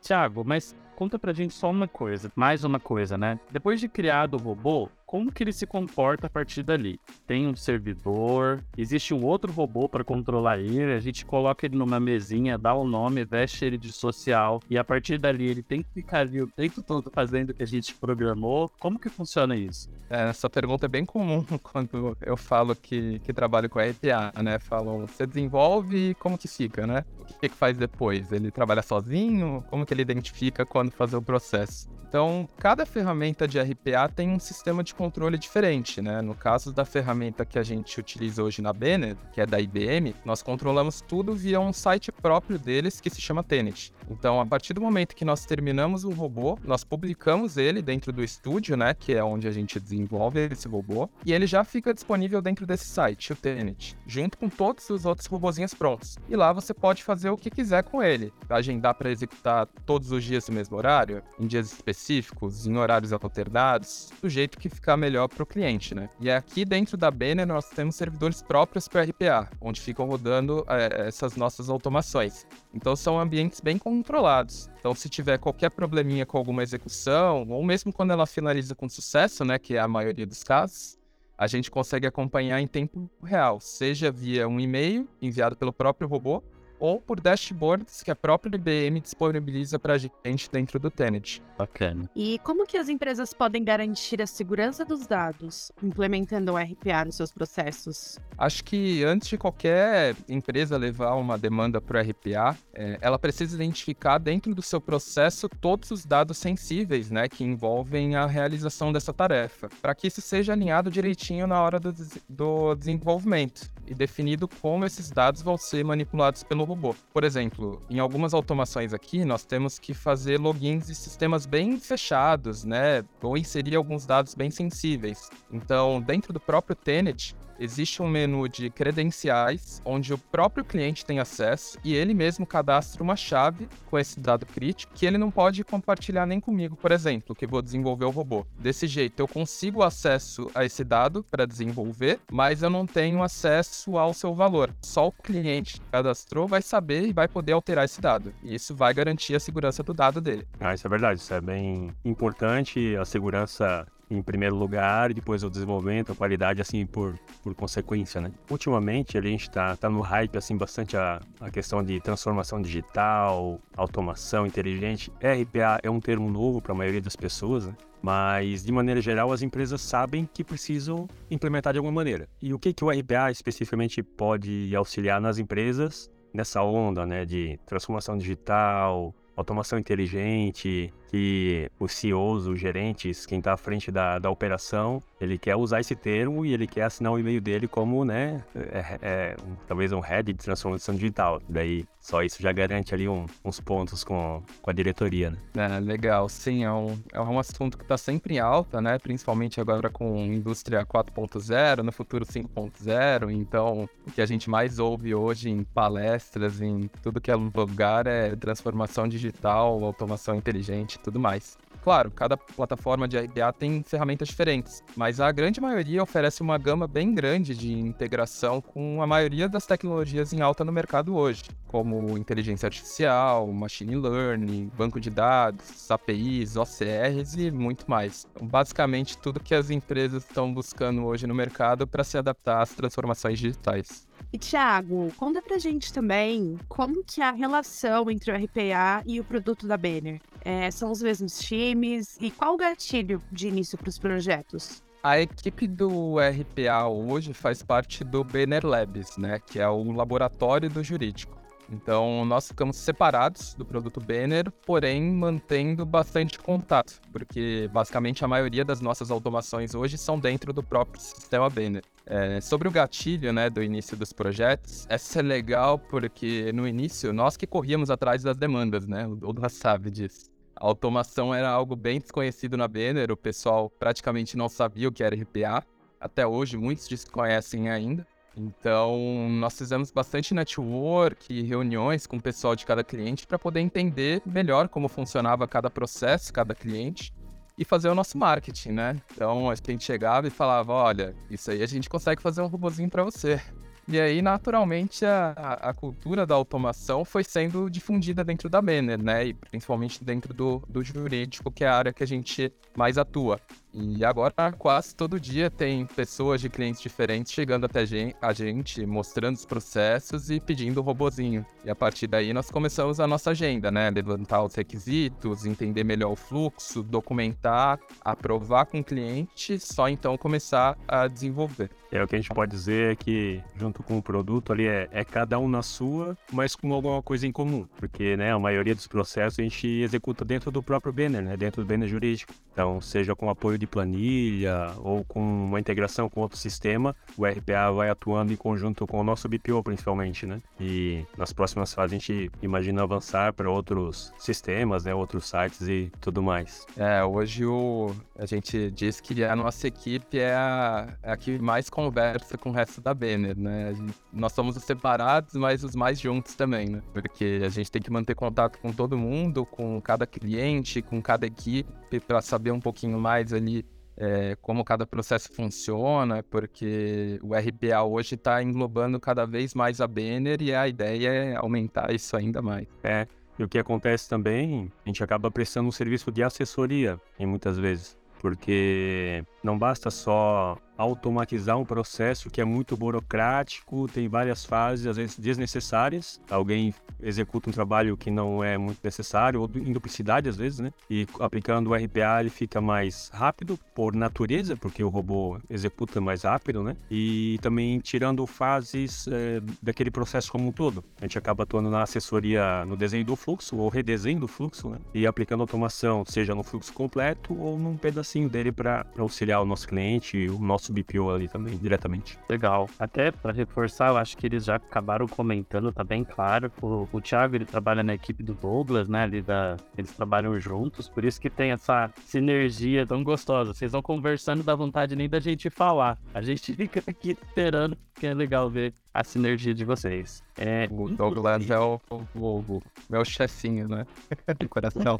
Thiago, 0.00 0.44
mas 0.44 0.76
conta 0.94 1.18
pra 1.18 1.32
gente 1.32 1.52
só 1.54 1.70
uma 1.70 1.88
coisa, 1.88 2.30
mais 2.34 2.64
uma 2.64 2.80
coisa, 2.80 3.18
né? 3.18 3.38
Depois 3.50 3.80
de 3.80 3.88
criado 3.88 4.34
o 4.34 4.38
robô, 4.38 4.88
como 5.14 5.30
que 5.30 5.44
ele 5.44 5.52
se 5.52 5.64
comporta 5.64 6.26
a 6.26 6.30
partir 6.30 6.64
dali. 6.64 6.98
Tem 7.24 7.46
um 7.46 7.54
servidor, 7.54 8.60
existe 8.76 9.14
um 9.14 9.24
outro 9.24 9.52
robô 9.52 9.88
para 9.88 10.02
controlar 10.02 10.58
ele, 10.58 10.92
a 10.92 10.98
gente 10.98 11.24
coloca 11.24 11.66
ele 11.66 11.76
numa 11.76 12.00
mesinha, 12.00 12.58
dá 12.58 12.74
o 12.74 12.82
um 12.82 12.88
nome, 12.88 13.24
veste 13.24 13.64
ele 13.64 13.78
de 13.78 13.92
social 13.92 14.60
e 14.68 14.76
a 14.76 14.82
partir 14.82 15.18
dali 15.18 15.46
ele 15.46 15.62
tem 15.62 15.84
que 15.84 15.90
ficar 15.92 16.20
ali 16.20 16.42
o 16.42 16.48
tempo 16.48 16.82
todo 16.82 17.12
fazendo 17.12 17.50
o 17.50 17.54
que 17.54 17.62
a 17.62 17.66
gente 17.66 17.94
programou. 17.94 18.70
Como 18.80 18.98
que 18.98 19.08
funciona 19.08 19.54
isso? 19.54 19.88
É, 20.10 20.30
essa 20.30 20.50
pergunta 20.50 20.86
é 20.86 20.88
bem 20.88 21.04
comum 21.04 21.44
quando 21.62 22.16
eu 22.20 22.36
falo 22.36 22.74
que, 22.74 23.20
que 23.20 23.32
trabalho 23.32 23.68
com 23.68 23.78
RPA, 23.78 24.32
né? 24.42 24.58
Falam, 24.58 25.06
você 25.06 25.26
desenvolve 25.26 26.10
e 26.10 26.14
como 26.14 26.36
que 26.36 26.48
fica, 26.48 26.86
né? 26.86 27.04
O 27.20 27.38
que, 27.38 27.48
que 27.48 27.56
faz 27.56 27.76
depois? 27.76 28.32
Ele 28.32 28.50
trabalha 28.50 28.82
sozinho? 28.82 29.64
Como 29.70 29.86
que 29.86 29.94
ele 29.94 30.02
identifica 30.02 30.66
quando 30.66 30.83
quando 30.84 30.92
fazer 30.92 31.16
o 31.16 31.22
processo. 31.22 31.88
Então, 32.14 32.48
cada 32.58 32.86
ferramenta 32.86 33.48
de 33.48 33.58
RPA 33.58 34.08
tem 34.08 34.30
um 34.30 34.38
sistema 34.38 34.84
de 34.84 34.94
controle 34.94 35.36
diferente, 35.36 36.00
né? 36.00 36.22
No 36.22 36.32
caso 36.32 36.72
da 36.72 36.84
ferramenta 36.84 37.44
que 37.44 37.58
a 37.58 37.62
gente 37.64 37.98
utiliza 37.98 38.40
hoje 38.40 38.62
na 38.62 38.72
Bennett, 38.72 39.18
que 39.32 39.40
é 39.40 39.46
da 39.46 39.60
IBM, 39.60 40.14
nós 40.24 40.40
controlamos 40.40 41.00
tudo 41.00 41.34
via 41.34 41.58
um 41.58 41.72
site 41.72 42.12
próprio 42.12 42.56
deles 42.56 43.00
que 43.00 43.10
se 43.10 43.20
chama 43.20 43.42
Tenet. 43.42 43.92
Então, 44.08 44.40
a 44.40 44.46
partir 44.46 44.74
do 44.74 44.80
momento 44.80 45.16
que 45.16 45.24
nós 45.24 45.44
terminamos 45.44 46.04
o 46.04 46.10
robô, 46.10 46.56
nós 46.62 46.84
publicamos 46.84 47.56
ele 47.56 47.82
dentro 47.82 48.12
do 48.12 48.22
estúdio, 48.22 48.76
né, 48.76 48.94
que 48.94 49.12
é 49.12 49.24
onde 49.24 49.48
a 49.48 49.50
gente 49.50 49.80
desenvolve 49.80 50.38
esse 50.52 50.68
robô, 50.68 51.10
e 51.26 51.32
ele 51.32 51.48
já 51.48 51.64
fica 51.64 51.92
disponível 51.92 52.40
dentro 52.40 52.64
desse 52.64 52.84
site, 52.84 53.32
o 53.32 53.36
Tenet, 53.36 53.96
junto 54.06 54.38
com 54.38 54.48
todos 54.48 54.88
os 54.88 55.04
outros 55.04 55.26
robozinhos 55.26 55.74
prontos. 55.74 56.16
E 56.28 56.36
lá 56.36 56.52
você 56.52 56.72
pode 56.72 57.02
fazer 57.02 57.30
o 57.30 57.36
que 57.36 57.50
quiser 57.50 57.82
com 57.82 58.00
ele, 58.00 58.32
agendar 58.48 58.94
para 58.94 59.10
executar 59.10 59.66
todos 59.84 60.12
os 60.12 60.22
dias 60.22 60.48
no 60.48 60.54
horário, 60.74 61.22
em 61.38 61.46
dias 61.46 61.72
específicos, 61.72 62.66
em 62.66 62.76
horários 62.76 63.12
alternados, 63.12 64.12
do 64.20 64.28
jeito 64.28 64.58
que 64.58 64.68
ficar 64.68 64.96
melhor 64.96 65.28
para 65.28 65.42
o 65.42 65.46
cliente, 65.46 65.94
né? 65.94 66.08
E 66.20 66.30
aqui 66.30 66.64
dentro 66.64 66.96
da 66.96 67.10
Banner 67.10 67.46
nós 67.46 67.68
temos 67.70 67.96
servidores 67.96 68.42
próprios 68.42 68.88
para 68.88 69.02
RPA, 69.02 69.50
onde 69.60 69.80
ficam 69.80 70.06
rodando 70.06 70.64
é, 70.68 71.06
essas 71.08 71.36
nossas 71.36 71.68
automações. 71.68 72.46
Então 72.72 72.94
são 72.96 73.18
ambientes 73.18 73.60
bem 73.60 73.78
controlados. 73.78 74.70
Então 74.78 74.94
se 74.94 75.08
tiver 75.08 75.38
qualquer 75.38 75.70
probleminha 75.70 76.26
com 76.26 76.38
alguma 76.38 76.62
execução, 76.62 77.46
ou 77.48 77.62
mesmo 77.64 77.92
quando 77.92 78.12
ela 78.12 78.26
finaliza 78.26 78.74
com 78.74 78.88
sucesso, 78.88 79.44
né, 79.44 79.58
que 79.58 79.76
é 79.76 79.80
a 79.80 79.88
maioria 79.88 80.26
dos 80.26 80.42
casos, 80.42 80.98
a 81.36 81.46
gente 81.46 81.70
consegue 81.70 82.06
acompanhar 82.06 82.60
em 82.60 82.66
tempo 82.66 83.10
real, 83.22 83.60
seja 83.60 84.10
via 84.10 84.48
um 84.48 84.60
e-mail 84.60 85.08
enviado 85.20 85.56
pelo 85.56 85.72
próprio 85.72 86.08
robô, 86.08 86.42
ou 86.78 87.00
por 87.00 87.20
dashboards 87.20 88.02
que 88.02 88.10
a 88.10 88.16
própria 88.16 88.56
IBM 88.56 89.00
disponibiliza 89.00 89.78
para 89.78 89.94
a 89.94 89.98
gente 89.98 90.50
dentro 90.50 90.78
do 90.78 90.90
Tenet. 90.90 91.42
Bacana. 91.56 92.10
E 92.16 92.38
como 92.40 92.66
que 92.66 92.76
as 92.76 92.88
empresas 92.88 93.32
podem 93.32 93.62
garantir 93.62 94.20
a 94.20 94.26
segurança 94.26 94.84
dos 94.84 95.06
dados 95.06 95.70
implementando 95.82 96.52
o 96.52 96.56
RPA 96.56 97.04
nos 97.04 97.14
seus 97.14 97.30
processos? 97.30 98.18
Acho 98.36 98.64
que 98.64 99.04
antes 99.04 99.28
de 99.28 99.38
qualquer 99.38 100.16
empresa 100.28 100.76
levar 100.76 101.14
uma 101.14 101.38
demanda 101.38 101.80
para 101.80 102.00
o 102.00 102.02
RPA, 102.02 102.56
é, 102.74 102.98
ela 103.00 103.18
precisa 103.18 103.54
identificar 103.54 104.18
dentro 104.18 104.54
do 104.54 104.62
seu 104.62 104.80
processo 104.80 105.48
todos 105.48 105.90
os 105.92 106.04
dados 106.04 106.38
sensíveis, 106.38 107.10
né, 107.10 107.28
que 107.28 107.44
envolvem 107.44 108.16
a 108.16 108.26
realização 108.26 108.92
dessa 108.92 109.12
tarefa, 109.12 109.68
para 109.80 109.94
que 109.94 110.08
isso 110.08 110.20
seja 110.20 110.52
alinhado 110.52 110.90
direitinho 110.90 111.46
na 111.46 111.62
hora 111.62 111.78
do, 111.78 111.94
do 112.28 112.74
desenvolvimento 112.74 113.70
e 113.86 113.94
definido 113.94 114.48
como 114.48 114.84
esses 114.84 115.10
dados 115.10 115.42
vão 115.42 115.56
ser 115.56 115.84
manipulados 115.84 116.42
pelo 116.42 116.64
robô. 116.64 116.94
Por 117.12 117.24
exemplo, 117.24 117.82
em 117.88 117.98
algumas 117.98 118.34
automações 118.34 118.92
aqui, 118.92 119.24
nós 119.24 119.44
temos 119.44 119.78
que 119.78 119.94
fazer 119.94 120.38
logins 120.38 120.86
de 120.86 120.94
sistemas 120.94 121.46
bem 121.46 121.78
fechados, 121.78 122.64
né? 122.64 123.04
Ou 123.22 123.36
inserir 123.36 123.76
alguns 123.76 124.06
dados 124.06 124.34
bem 124.34 124.50
sensíveis. 124.50 125.28
Então, 125.50 126.00
dentro 126.00 126.32
do 126.32 126.40
próprio 126.40 126.76
Tenet, 126.76 127.34
existe 127.58 128.02
um 128.02 128.08
menu 128.08 128.48
de 128.48 128.70
credenciais 128.70 129.80
onde 129.84 130.12
o 130.12 130.18
próprio 130.18 130.64
cliente 130.64 131.04
tem 131.04 131.18
acesso 131.18 131.78
e 131.84 131.94
ele 131.94 132.14
mesmo 132.14 132.46
cadastra 132.46 133.02
uma 133.02 133.16
chave 133.16 133.68
com 133.86 133.98
esse 133.98 134.18
dado 134.20 134.46
crítico 134.46 134.92
que 134.94 135.06
ele 135.06 135.18
não 135.18 135.30
pode 135.30 135.62
compartilhar 135.64 136.26
nem 136.26 136.40
comigo, 136.40 136.76
por 136.76 136.92
exemplo, 136.92 137.34
que 137.34 137.46
vou 137.46 137.62
desenvolver 137.62 138.04
o 138.04 138.10
robô. 138.10 138.46
Desse 138.58 138.86
jeito, 138.86 139.20
eu 139.20 139.28
consigo 139.28 139.82
acesso 139.82 140.50
a 140.54 140.64
esse 140.64 140.84
dado 140.84 141.24
para 141.30 141.46
desenvolver, 141.46 142.20
mas 142.30 142.62
eu 142.62 142.70
não 142.70 142.86
tenho 142.86 143.22
acesso 143.22 143.98
ao 143.98 144.12
seu 144.12 144.34
valor. 144.34 144.74
Só 144.82 145.08
o 145.08 145.12
cliente 145.12 145.80
que 145.80 145.86
cadastrou 145.90 146.46
vai 146.46 146.62
saber 146.62 147.06
e 147.06 147.12
vai 147.12 147.28
poder 147.28 147.52
alterar 147.52 147.84
esse 147.84 148.00
dado. 148.00 148.32
E 148.42 148.54
isso 148.54 148.74
vai 148.74 148.92
garantir 148.92 149.34
a 149.34 149.40
segurança 149.40 149.82
do 149.82 149.94
dado 149.94 150.20
dele. 150.20 150.46
Ah, 150.60 150.74
isso 150.74 150.86
é 150.86 150.90
verdade. 150.90 151.20
Isso 151.20 151.34
é 151.34 151.40
bem 151.40 151.90
importante. 152.04 152.96
A 152.96 153.04
segurança 153.04 153.86
em 154.10 154.22
primeiro 154.22 154.54
lugar 154.54 155.10
e 155.10 155.14
depois 155.14 155.42
o 155.42 155.50
desenvolvimento, 155.50 156.12
a 156.12 156.14
qualidade, 156.14 156.60
assim, 156.60 156.86
por, 156.86 157.18
por 157.42 157.54
consequência, 157.54 158.20
né? 158.20 158.30
Ultimamente, 158.50 159.16
a 159.16 159.20
gente 159.20 159.50
tá, 159.50 159.76
tá 159.76 159.88
no 159.88 160.00
hype, 160.00 160.36
assim, 160.36 160.56
bastante 160.56 160.96
a, 160.96 161.20
a 161.40 161.50
questão 161.50 161.82
de 161.82 162.00
transformação 162.00 162.60
digital, 162.60 163.60
automação 163.76 164.46
inteligente. 164.46 165.10
RPA 165.18 165.80
é 165.82 165.90
um 165.90 166.00
termo 166.00 166.30
novo 166.30 166.60
para 166.60 166.72
a 166.72 166.74
maioria 166.74 167.00
das 167.00 167.16
pessoas, 167.16 167.66
né? 167.66 167.74
Mas, 168.02 168.62
de 168.62 168.70
maneira 168.70 169.00
geral, 169.00 169.32
as 169.32 169.40
empresas 169.40 169.80
sabem 169.80 170.28
que 170.30 170.44
precisam 170.44 171.08
implementar 171.30 171.72
de 171.72 171.78
alguma 171.78 171.94
maneira. 171.94 172.28
E 172.40 172.52
o 172.52 172.58
que, 172.58 172.70
que 172.70 172.84
o 172.84 172.90
RPA 172.90 173.30
especificamente 173.30 174.02
pode 174.02 174.76
auxiliar 174.76 175.18
nas 175.22 175.38
empresas 175.38 176.10
nessa 176.34 176.62
onda, 176.62 177.06
né, 177.06 177.24
de 177.24 177.58
transformação 177.64 178.18
digital, 178.18 179.14
automação 179.36 179.78
inteligente, 179.78 180.92
que 181.14 181.70
os 181.78 181.92
CEOs, 181.92 182.48
os 182.48 182.58
gerentes, 182.58 183.24
quem 183.24 183.38
está 183.38 183.52
à 183.52 183.56
frente 183.56 183.88
da, 183.92 184.18
da 184.18 184.28
operação, 184.28 185.00
ele 185.20 185.38
quer 185.38 185.54
usar 185.54 185.78
esse 185.78 185.94
termo 185.94 186.44
e 186.44 186.52
ele 186.52 186.66
quer 186.66 186.82
assinar 186.82 187.12
o 187.12 187.18
e-mail 187.20 187.40
dele 187.40 187.68
como, 187.68 188.04
né, 188.04 188.42
é, 188.52 188.98
é, 189.00 189.36
talvez 189.68 189.92
um 189.92 190.00
head 190.00 190.32
de 190.32 190.38
transformação 190.38 190.92
digital. 190.92 191.40
Daí 191.48 191.86
só 192.00 192.22
isso 192.22 192.42
já 192.42 192.50
garante 192.50 192.92
ali 192.92 193.08
um, 193.08 193.26
uns 193.44 193.60
pontos 193.60 194.02
com, 194.02 194.42
com 194.60 194.70
a 194.70 194.72
diretoria, 194.72 195.30
né? 195.30 195.38
É, 195.54 195.80
legal, 195.80 196.28
sim, 196.28 196.64
é 196.64 196.72
um, 196.72 196.98
é 197.12 197.20
um 197.20 197.38
assunto 197.38 197.78
que 197.78 197.84
está 197.84 197.96
sempre 197.96 198.34
em 198.34 198.38
alta, 198.40 198.82
né, 198.82 198.98
principalmente 198.98 199.60
agora 199.60 199.88
com 199.88 200.16
indústria 200.18 200.84
4.0, 200.84 201.82
no 201.82 201.92
futuro 201.92 202.26
5.0, 202.26 203.30
então 203.30 203.88
o 204.04 204.10
que 204.10 204.20
a 204.20 204.26
gente 204.26 204.50
mais 204.50 204.80
ouve 204.80 205.14
hoje 205.14 205.48
em 205.48 205.62
palestras, 205.62 206.60
em 206.60 206.90
tudo 207.00 207.20
que 207.20 207.30
é 207.30 207.34
lugar 207.36 208.06
é 208.08 208.34
transformação 208.34 209.06
digital, 209.06 209.82
automação 209.84 210.34
inteligente, 210.34 210.98
tudo 211.04 211.20
mais. 211.20 211.56
Claro, 211.84 212.10
cada 212.10 212.34
plataforma 212.34 213.06
de 213.06 213.18
RPA 213.18 213.52
tem 213.52 213.82
ferramentas 213.82 214.28
diferentes, 214.28 214.82
mas 214.96 215.20
a 215.20 215.30
grande 215.30 215.60
maioria 215.60 216.02
oferece 216.02 216.40
uma 216.40 216.56
gama 216.56 216.88
bem 216.88 217.14
grande 217.14 217.54
de 217.54 217.72
integração 217.78 218.62
com 218.62 219.02
a 219.02 219.06
maioria 219.06 219.50
das 219.50 219.66
tecnologias 219.66 220.32
em 220.32 220.40
alta 220.40 220.64
no 220.64 220.72
mercado 220.72 221.14
hoje, 221.14 221.42
como 221.66 222.16
inteligência 222.16 222.68
artificial, 222.68 223.46
machine 223.48 223.96
learning, 223.96 224.70
banco 224.74 224.98
de 224.98 225.10
dados, 225.10 225.90
APIs, 225.90 226.56
OCRs 226.56 227.34
e 227.36 227.50
muito 227.50 227.84
mais. 227.86 228.26
Então, 228.34 228.48
basicamente, 228.48 229.18
tudo 229.18 229.38
que 229.38 229.54
as 229.54 229.68
empresas 229.68 230.24
estão 230.24 230.54
buscando 230.54 231.04
hoje 231.04 231.26
no 231.26 231.34
mercado 231.34 231.86
para 231.86 232.02
se 232.02 232.16
adaptar 232.16 232.62
às 232.62 232.70
transformações 232.70 233.38
digitais. 233.38 234.06
E 234.34 234.38
Thiago, 234.38 235.12
conta 235.16 235.40
pra 235.40 235.58
gente 235.58 235.92
também 235.92 236.58
como 236.68 237.04
que 237.04 237.22
é 237.22 237.24
a 237.24 237.30
relação 237.30 238.10
entre 238.10 238.32
o 238.32 238.34
RPA 238.34 239.00
e 239.06 239.20
o 239.20 239.24
produto 239.24 239.64
da 239.64 239.76
Banner. 239.76 240.20
É, 240.44 240.68
são 240.72 240.90
os 240.90 241.00
mesmos 241.00 241.38
times 241.38 242.18
e 242.20 242.32
qual 242.32 242.54
o 242.54 242.56
gatilho 242.56 243.22
de 243.30 243.46
início 243.46 243.78
para 243.78 243.88
os 243.88 243.96
projetos? 243.96 244.82
A 245.04 245.20
equipe 245.20 245.68
do 245.68 246.16
RPA 246.18 246.88
hoje 246.88 247.32
faz 247.32 247.62
parte 247.62 248.02
do 248.02 248.24
Banner 248.24 248.66
Labs, 248.66 249.16
né, 249.16 249.38
que 249.38 249.60
é 249.60 249.68
o 249.68 249.92
laboratório 249.92 250.68
do 250.68 250.82
jurídico. 250.82 251.38
Então, 251.70 252.24
nós 252.24 252.48
ficamos 252.48 252.76
separados 252.76 253.54
do 253.54 253.64
produto 253.64 254.00
Banner, 254.00 254.50
porém 254.66 255.00
mantendo 255.12 255.86
bastante 255.86 256.40
contato, 256.40 257.00
porque 257.12 257.70
basicamente 257.72 258.24
a 258.24 258.28
maioria 258.28 258.64
das 258.64 258.80
nossas 258.80 259.12
automações 259.12 259.76
hoje 259.76 259.96
são 259.96 260.18
dentro 260.18 260.52
do 260.52 260.62
próprio 260.62 261.00
sistema 261.00 261.48
Banner. 261.48 261.84
É, 262.06 262.38
sobre 262.40 262.68
o 262.68 262.70
gatilho 262.70 263.32
né, 263.32 263.48
do 263.48 263.62
início 263.62 263.96
dos 263.96 264.12
projetos, 264.12 264.86
essa 264.90 265.20
é 265.20 265.22
legal 265.22 265.78
porque 265.78 266.52
no 266.52 266.68
início 266.68 267.14
nós 267.14 267.34
que 267.36 267.46
corríamos 267.46 267.90
atrás 267.90 268.22
das 268.22 268.36
demandas, 268.36 268.86
né? 268.86 269.06
O 269.06 269.16
Douglas 269.16 269.54
sabe 269.54 269.90
disso. 269.90 270.30
A 270.54 270.66
automação 270.66 271.34
era 271.34 271.48
algo 271.48 271.74
bem 271.74 271.98
desconhecido 271.98 272.56
na 272.58 272.68
Banner, 272.68 273.10
o 273.10 273.16
pessoal 273.16 273.70
praticamente 273.70 274.36
não 274.36 274.48
sabia 274.48 274.88
o 274.88 274.92
que 274.92 275.02
era 275.02 275.16
RPA. 275.16 275.64
Até 275.98 276.26
hoje, 276.26 276.58
muitos 276.58 276.86
desconhecem 276.86 277.70
ainda. 277.70 278.06
Então, 278.36 279.28
nós 279.30 279.56
fizemos 279.56 279.90
bastante 279.90 280.34
network 280.34 281.32
e 281.32 281.42
reuniões 281.42 282.06
com 282.06 282.16
o 282.16 282.22
pessoal 282.22 282.54
de 282.54 282.66
cada 282.66 282.84
cliente 282.84 283.26
para 283.26 283.38
poder 283.38 283.60
entender 283.60 284.20
melhor 284.26 284.68
como 284.68 284.88
funcionava 284.88 285.48
cada 285.48 285.70
processo, 285.70 286.32
cada 286.32 286.54
cliente 286.54 287.12
e 287.56 287.64
fazer 287.64 287.88
o 287.88 287.94
nosso 287.94 288.18
marketing, 288.18 288.72
né? 288.72 289.00
Então, 289.12 289.50
a 289.50 289.54
gente 289.54 289.84
chegava 289.84 290.26
e 290.26 290.30
falava: 290.30 290.72
olha, 290.72 291.14
isso 291.30 291.50
aí 291.50 291.62
a 291.62 291.66
gente 291.66 291.88
consegue 291.88 292.20
fazer 292.20 292.42
um 292.42 292.46
robozinho 292.46 292.90
para 292.90 293.04
você. 293.04 293.40
E 293.86 294.00
aí, 294.00 294.22
naturalmente, 294.22 295.04
a, 295.04 295.32
a, 295.60 295.74
cultura 295.74 296.24
da 296.24 296.34
automação 296.34 297.04
foi 297.04 297.22
sendo 297.22 297.68
difundida 297.68 298.24
dentro 298.24 298.48
da 298.48 298.62
Banner, 298.62 299.02
né? 299.02 299.26
E 299.26 299.34
principalmente 299.34 300.02
dentro 300.02 300.32
do, 300.32 300.62
do 300.66 300.82
jurídico, 300.82 301.50
que 301.50 301.64
é 301.64 301.68
a 301.68 301.76
área 301.76 301.92
que 301.92 302.02
a 302.02 302.06
gente 302.06 302.50
mais 302.74 302.96
atua. 302.96 303.38
E 303.76 304.04
agora, 304.04 304.52
quase 304.56 304.94
todo 304.94 305.18
dia, 305.18 305.50
tem 305.50 305.84
pessoas 305.84 306.40
de 306.40 306.48
clientes 306.48 306.80
diferentes 306.80 307.32
chegando 307.32 307.66
até 307.66 307.84
a 308.22 308.32
gente, 308.32 308.86
mostrando 308.86 309.34
os 309.34 309.44
processos 309.44 310.30
e 310.30 310.38
pedindo 310.38 310.78
o 310.78 310.82
robozinho. 310.82 311.44
E 311.64 311.70
a 311.70 311.74
partir 311.74 312.06
daí, 312.06 312.32
nós 312.32 312.52
começamos 312.52 313.00
a 313.00 313.06
nossa 313.08 313.32
agenda, 313.32 313.72
né? 313.72 313.90
Levantar 313.90 314.44
os 314.44 314.54
requisitos, 314.54 315.44
entender 315.44 315.82
melhor 315.82 316.12
o 316.12 316.16
fluxo, 316.16 316.84
documentar, 316.84 317.80
aprovar 318.00 318.66
com 318.66 318.78
o 318.78 318.84
cliente, 318.84 319.58
só 319.58 319.88
então 319.88 320.16
começar 320.16 320.78
a 320.86 321.08
desenvolver. 321.08 321.68
É, 321.94 322.02
o 322.02 322.08
que 322.08 322.16
a 322.16 322.18
gente 322.18 322.30
pode 322.30 322.50
dizer 322.50 322.92
é 322.92 322.96
que, 322.96 323.40
junto 323.56 323.80
com 323.80 323.96
o 323.96 324.02
produto 324.02 324.52
ali 324.52 324.66
é, 324.66 324.88
é 324.90 325.04
cada 325.04 325.38
um 325.38 325.48
na 325.48 325.62
sua, 325.62 326.18
mas 326.32 326.56
com 326.56 326.74
alguma 326.74 327.00
coisa 327.00 327.24
em 327.24 327.30
comum, 327.30 327.68
porque 327.76 328.16
né, 328.16 328.32
a 328.32 328.38
maioria 328.38 328.74
dos 328.74 328.88
processos 328.88 329.38
a 329.38 329.42
gente 329.42 329.64
executa 329.64 330.24
dentro 330.24 330.50
do 330.50 330.60
próprio 330.60 330.92
banner, 330.92 331.22
né, 331.22 331.36
dentro 331.36 331.62
do 331.62 331.68
banner 331.68 331.88
jurídico. 331.88 332.32
Então, 332.52 332.80
seja 332.80 333.14
com 333.14 333.30
apoio 333.30 333.56
de 333.56 333.63
planilha 333.66 334.72
ou 334.82 335.04
com 335.04 335.20
uma 335.20 335.60
integração 335.60 336.08
com 336.08 336.20
outro 336.20 336.38
sistema, 336.38 336.94
o 337.16 337.24
RPA 337.26 337.70
vai 337.74 337.90
atuando 337.90 338.32
em 338.32 338.36
conjunto 338.36 338.86
com 338.86 339.00
o 339.00 339.04
nosso 339.04 339.28
BPO 339.28 339.62
principalmente, 339.62 340.26
né? 340.26 340.40
E 340.60 341.04
nas 341.16 341.32
próximas 341.32 341.72
fases 341.72 341.92
a 341.92 341.98
gente 341.98 342.30
imagina 342.42 342.82
avançar 342.82 343.32
para 343.32 343.50
outros 343.50 344.12
sistemas, 344.18 344.84
né, 344.84 344.94
outros 344.94 345.28
sites 345.28 345.62
e 345.68 345.90
tudo 346.00 346.22
mais. 346.22 346.66
É, 346.76 347.04
hoje 347.04 347.44
o, 347.44 347.94
a 348.18 348.26
gente 348.26 348.70
diz 348.70 349.00
que 349.00 349.22
a 349.24 349.36
nossa 349.36 349.66
equipe 349.68 350.18
é 350.18 350.34
a, 350.34 350.88
é 351.02 351.12
a 351.12 351.16
que 351.16 351.38
mais 351.38 351.68
conversa 351.68 352.38
com 352.38 352.50
o 352.50 352.52
resto 352.52 352.80
da 352.80 352.94
Banner, 352.94 353.36
né? 353.36 353.74
Gente, 353.74 353.94
nós 354.12 354.32
somos 354.32 354.56
os 354.56 354.64
separados, 354.64 355.34
mas 355.34 355.64
os 355.64 355.74
mais 355.74 356.00
juntos 356.00 356.34
também, 356.34 356.68
né? 356.68 356.82
Porque 356.92 357.40
a 357.44 357.48
gente 357.48 357.70
tem 357.70 357.82
que 357.82 357.90
manter 357.90 358.14
contato 358.14 358.58
com 358.58 358.72
todo 358.72 358.96
mundo, 358.96 359.44
com 359.44 359.80
cada 359.80 360.06
cliente, 360.06 360.82
com 360.82 361.00
cada 361.00 361.26
equipe, 361.26 362.00
para 362.00 362.20
saber 362.20 362.50
um 362.50 362.60
pouquinho 362.60 362.98
mais 362.98 363.32
ali 363.32 363.53
é, 363.96 364.36
como 364.40 364.64
cada 364.64 364.86
processo 364.86 365.32
funciona, 365.32 366.22
porque 366.22 367.18
o 367.22 367.34
RPA 367.34 367.82
hoje 367.82 368.14
está 368.14 368.42
englobando 368.42 368.98
cada 368.98 369.24
vez 369.24 369.54
mais 369.54 369.80
a 369.80 369.86
Banner 369.86 370.40
e 370.42 370.54
a 370.54 370.66
ideia 370.68 371.08
é 371.08 371.36
aumentar 371.36 371.92
isso 371.92 372.16
ainda 372.16 372.42
mais. 372.42 372.66
É, 372.82 373.06
e 373.38 373.42
o 373.42 373.48
que 373.48 373.58
acontece 373.58 374.08
também, 374.08 374.70
a 374.84 374.88
gente 374.88 375.02
acaba 375.02 375.30
prestando 375.30 375.68
um 375.68 375.72
serviço 375.72 376.10
de 376.12 376.22
assessoria, 376.22 377.00
em 377.18 377.26
muitas 377.26 377.58
vezes, 377.58 377.96
porque 378.20 379.24
não 379.44 379.58
basta 379.58 379.90
só 379.90 380.56
automatizar 380.76 381.58
um 381.58 381.64
processo 381.64 382.30
que 382.30 382.40
é 382.40 382.44
muito 382.44 382.76
burocrático, 382.76 383.86
tem 383.88 384.08
várias 384.08 384.44
fases, 384.44 384.86
às 384.86 384.96
vezes 384.96 385.18
desnecessárias. 385.18 386.20
Alguém 386.28 386.74
executa 387.00 387.50
um 387.50 387.52
trabalho 387.52 387.96
que 387.96 388.10
não 388.10 388.42
é 388.42 388.56
muito 388.58 388.80
necessário, 388.82 389.40
ou 389.40 389.50
em 389.54 389.72
duplicidade 389.72 390.28
às 390.28 390.36
vezes, 390.36 390.58
né? 390.58 390.72
E 390.90 391.06
aplicando 391.20 391.70
o 391.70 391.74
RPA 391.74 392.20
ele 392.20 392.30
fica 392.30 392.60
mais 392.60 393.10
rápido, 393.12 393.58
por 393.74 393.94
natureza, 393.94 394.56
porque 394.56 394.82
o 394.82 394.88
robô 394.88 395.38
executa 395.48 396.00
mais 396.00 396.22
rápido, 396.22 396.62
né? 396.62 396.76
E 396.90 397.38
também 397.40 397.78
tirando 397.78 398.26
fases 398.26 399.06
é, 399.08 399.40
daquele 399.62 399.90
processo 399.90 400.32
como 400.32 400.48
um 400.48 400.52
todo. 400.52 400.82
A 401.00 401.04
gente 401.04 401.18
acaba 401.18 401.42
atuando 401.42 401.70
na 401.70 401.82
assessoria 401.82 402.64
no 402.64 402.76
desenho 402.76 403.04
do 403.04 403.16
fluxo, 403.16 403.56
ou 403.56 403.68
redesenho 403.68 404.20
do 404.20 404.28
fluxo, 404.28 404.70
né? 404.70 404.78
E 404.92 405.06
aplicando 405.06 405.42
automação, 405.42 406.04
seja 406.06 406.34
no 406.34 406.42
fluxo 406.42 406.72
completo 406.72 407.36
ou 407.38 407.58
num 407.58 407.76
pedacinho 407.76 408.28
dele 408.28 408.50
para 408.50 408.86
auxiliar 408.98 409.33
o 409.38 409.44
nosso 409.44 409.68
cliente, 409.68 410.28
o 410.28 410.38
nosso 410.38 410.72
BPO 410.72 411.10
ali 411.10 411.28
também, 411.28 411.56
diretamente. 411.56 412.18
Legal. 412.28 412.68
Até 412.78 413.10
para 413.10 413.32
reforçar, 413.32 413.88
eu 413.88 413.96
acho 413.96 414.16
que 414.16 414.26
eles 414.26 414.44
já 414.44 414.56
acabaram 414.56 415.06
comentando, 415.06 415.72
tá 415.72 415.84
bem 415.84 416.04
claro. 416.04 416.50
O, 416.60 416.88
o 416.92 417.00
Thiago, 417.00 417.36
ele 417.36 417.44
trabalha 417.44 417.82
na 417.82 417.94
equipe 417.94 418.22
do 418.22 418.34
Douglas, 418.34 418.88
né? 418.88 419.04
Ali 419.04 419.22
da, 419.22 419.56
eles 419.76 419.92
trabalham 419.92 420.38
juntos, 420.38 420.88
por 420.88 421.04
isso 421.04 421.20
que 421.20 421.30
tem 421.30 421.52
essa 421.52 421.90
sinergia 422.04 422.86
tão 422.86 423.02
gostosa. 423.02 423.54
Vocês 423.54 423.72
vão 423.72 423.82
conversando, 423.82 424.42
dá 424.42 424.54
vontade 424.54 424.96
nem 424.96 425.08
da 425.08 425.20
gente 425.20 425.50
falar. 425.50 425.98
A 426.12 426.20
gente 426.20 426.52
fica 426.54 426.82
aqui 426.86 427.10
esperando, 427.10 427.76
que 427.94 428.06
é 428.06 428.14
legal 428.14 428.50
ver 428.50 428.74
a 428.92 429.02
sinergia 429.02 429.54
de 429.54 429.64
vocês. 429.64 430.22
É, 430.36 430.68
o 430.70 430.88
Douglas 430.88 431.50
é 431.50 431.58
o, 431.58 431.80
o, 431.90 431.98
o 432.18 432.62
meu 432.88 433.04
chefinho, 433.04 433.68
né? 433.68 433.86
De 434.38 434.48
coração. 434.48 434.98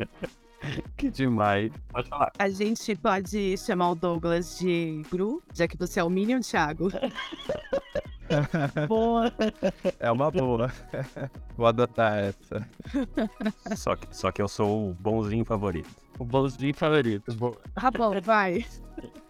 que 0.96 1.10
demais. 1.10 1.72
Pode 1.88 2.08
falar. 2.08 2.32
A 2.38 2.48
gente 2.48 2.94
pode 2.96 3.56
chamar 3.58 3.90
o 3.90 3.94
Douglas 3.94 4.58
de 4.58 5.02
Gru, 5.10 5.42
já 5.54 5.66
que 5.66 5.76
você 5.76 6.00
é 6.00 6.04
o 6.04 6.10
Minion, 6.10 6.40
Thiago. 6.40 6.90
boa. 8.88 9.32
É 9.98 10.10
uma 10.10 10.30
boa. 10.30 10.72
Vou 11.56 11.66
adotar 11.66 12.18
essa. 12.18 12.66
Só 13.76 13.96
que, 13.96 14.16
só 14.16 14.32
que 14.32 14.40
eu 14.40 14.48
sou 14.48 14.90
o 14.90 14.94
bonzinho 14.94 15.44
favorito. 15.44 15.90
O 16.18 16.24
bonzinho 16.24 16.74
favorito. 16.74 17.34
Boa. 17.34 17.58
Tá 17.74 17.90
bom, 17.90 18.20
vai. 18.20 18.64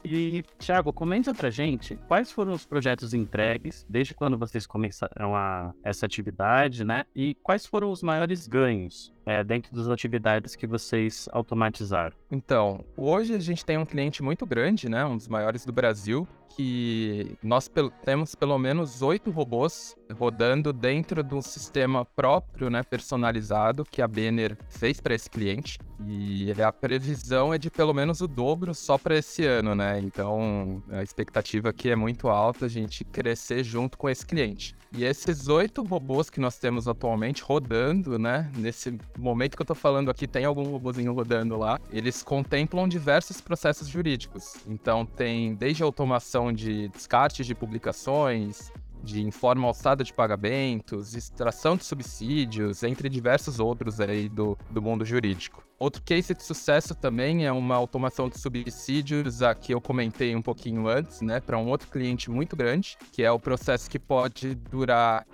E, 0.04 0.42
Thiago, 0.59 0.92
comenta 0.92 1.33
pra 1.33 1.49
gente 1.49 1.97
quais 2.09 2.33
foram 2.33 2.52
os 2.52 2.66
projetos 2.66 3.14
entregues 3.14 3.87
desde 3.88 4.14
quando 4.14 4.37
vocês 4.37 4.66
começaram 4.66 5.35
a, 5.37 5.73
essa 5.85 6.07
atividade, 6.07 6.85
né? 6.85 7.04
E 7.14 7.35
quais 7.37 7.64
foram 7.64 7.90
os 7.90 8.02
maiores 8.02 8.49
ganhos 8.49 9.12
é, 9.25 9.44
dentro 9.44 9.75
das 9.75 9.88
atividades 9.88 10.57
que 10.57 10.66
vocês 10.66 11.29
automatizaram? 11.33 12.16
Então, 12.31 12.85
hoje 12.96 13.35
a 13.35 13.38
gente 13.38 13.64
tem 13.64 13.79
um 13.79 13.87
cliente 13.87 14.22
muito 14.22 14.44
grande, 14.44 14.88
né? 14.88 15.05
Um 15.05 15.16
dos 15.16 15.29
maiores 15.29 15.64
do 15.64 15.72
Brasil, 15.72 16.27
que 16.57 17.37
nós 17.42 17.70
temos 18.05 18.35
pelo 18.35 18.59
menos 18.59 19.03
oito 19.03 19.31
robôs 19.31 19.96
rodando 20.12 20.72
dentro 20.72 21.22
de 21.22 21.35
um 21.35 21.40
sistema 21.40 22.05
próprio, 22.05 22.68
né, 22.68 22.83
personalizado, 22.83 23.85
que 23.85 24.03
a 24.03 24.09
Banner 24.09 24.57
fez 24.68 25.01
para 25.01 25.14
esse 25.14 25.31
cliente. 25.31 25.79
E 26.07 26.53
a 26.61 26.72
previsão 26.72 27.55
é 27.55 27.59
de 27.59 27.70
pelo 27.70 27.94
menos 27.94 28.20
o 28.20 28.29
dobro 28.29 28.75
só 28.75 28.98
para 28.98 29.16
esse 29.16 29.44
ano, 29.46 29.52
né? 29.61 30.01
Então 30.01 30.83
a 30.91 31.03
expectativa 31.03 31.69
aqui 31.69 31.91
é 31.91 31.97
muito 31.97 32.29
alta, 32.29 32.67
a 32.67 32.69
gente 32.69 33.05
crescer 33.05 33.65
junto 33.65 33.99
com 33.99 34.09
esse 34.09 34.25
cliente. 34.25 34.75
E 34.95 35.05
esses 35.05 35.49
oito 35.49 35.83
robôs 35.83 36.29
que 36.29 36.38
nós 36.38 36.59
temos 36.59 36.87
atualmente 36.87 37.43
rodando, 37.43 38.19
né? 38.19 38.51
Nesse 38.57 38.97
momento 39.19 39.57
que 39.57 39.62
eu 39.62 39.67
tô 39.67 39.75
falando 39.75 40.11
aqui, 40.11 40.27
tem 40.27 40.45
algum 40.45 40.65
robôzinho 40.65 41.15
rodando 41.15 41.57
lá. 41.57 41.81
Eles 41.91 42.23
contemplam 42.23 42.87
diversos 42.87 43.41
processos 43.41 43.88
jurídicos. 43.88 44.57
Então 44.67 45.07
tem 45.07 45.55
desde 45.55 45.83
automação 45.83 46.53
de 46.53 46.88
descarte 46.88 47.43
de 47.43 47.55
publicações, 47.55 48.71
de 49.03 49.23
informa 49.23 49.67
alçada 49.67 50.05
de 50.05 50.12
pagamentos, 50.12 51.15
extração 51.15 51.77
de 51.77 51.85
subsídios, 51.85 52.83
entre 52.83 53.09
diversos 53.09 53.59
outros 53.59 54.01
aí 54.01 54.29
do, 54.29 54.57
do 54.71 54.81
mundo 54.81 55.05
jurídico. 55.05 55.65
Outro 55.83 56.01
case 56.01 56.33
de 56.33 56.45
sucesso 56.45 56.95
também 56.95 57.45
é 57.45 57.51
uma 57.51 57.75
automação 57.75 58.29
de 58.29 58.38
subsídios, 58.38 59.42
a 59.42 59.53
que 59.53 59.75
eu 59.75 59.81
comentei 59.81 60.33
um 60.37 60.40
pouquinho 60.40 60.87
antes, 60.87 61.21
né, 61.21 61.40
para 61.40 61.59
um 61.59 61.66
outro 61.66 61.88
cliente 61.88 62.31
muito 62.31 62.55
grande, 62.55 62.97
que 63.11 63.21
é 63.21 63.33
o 63.33 63.40
processo 63.40 63.90
que 63.90 63.99
pode 63.99 64.55
durar 64.55 65.27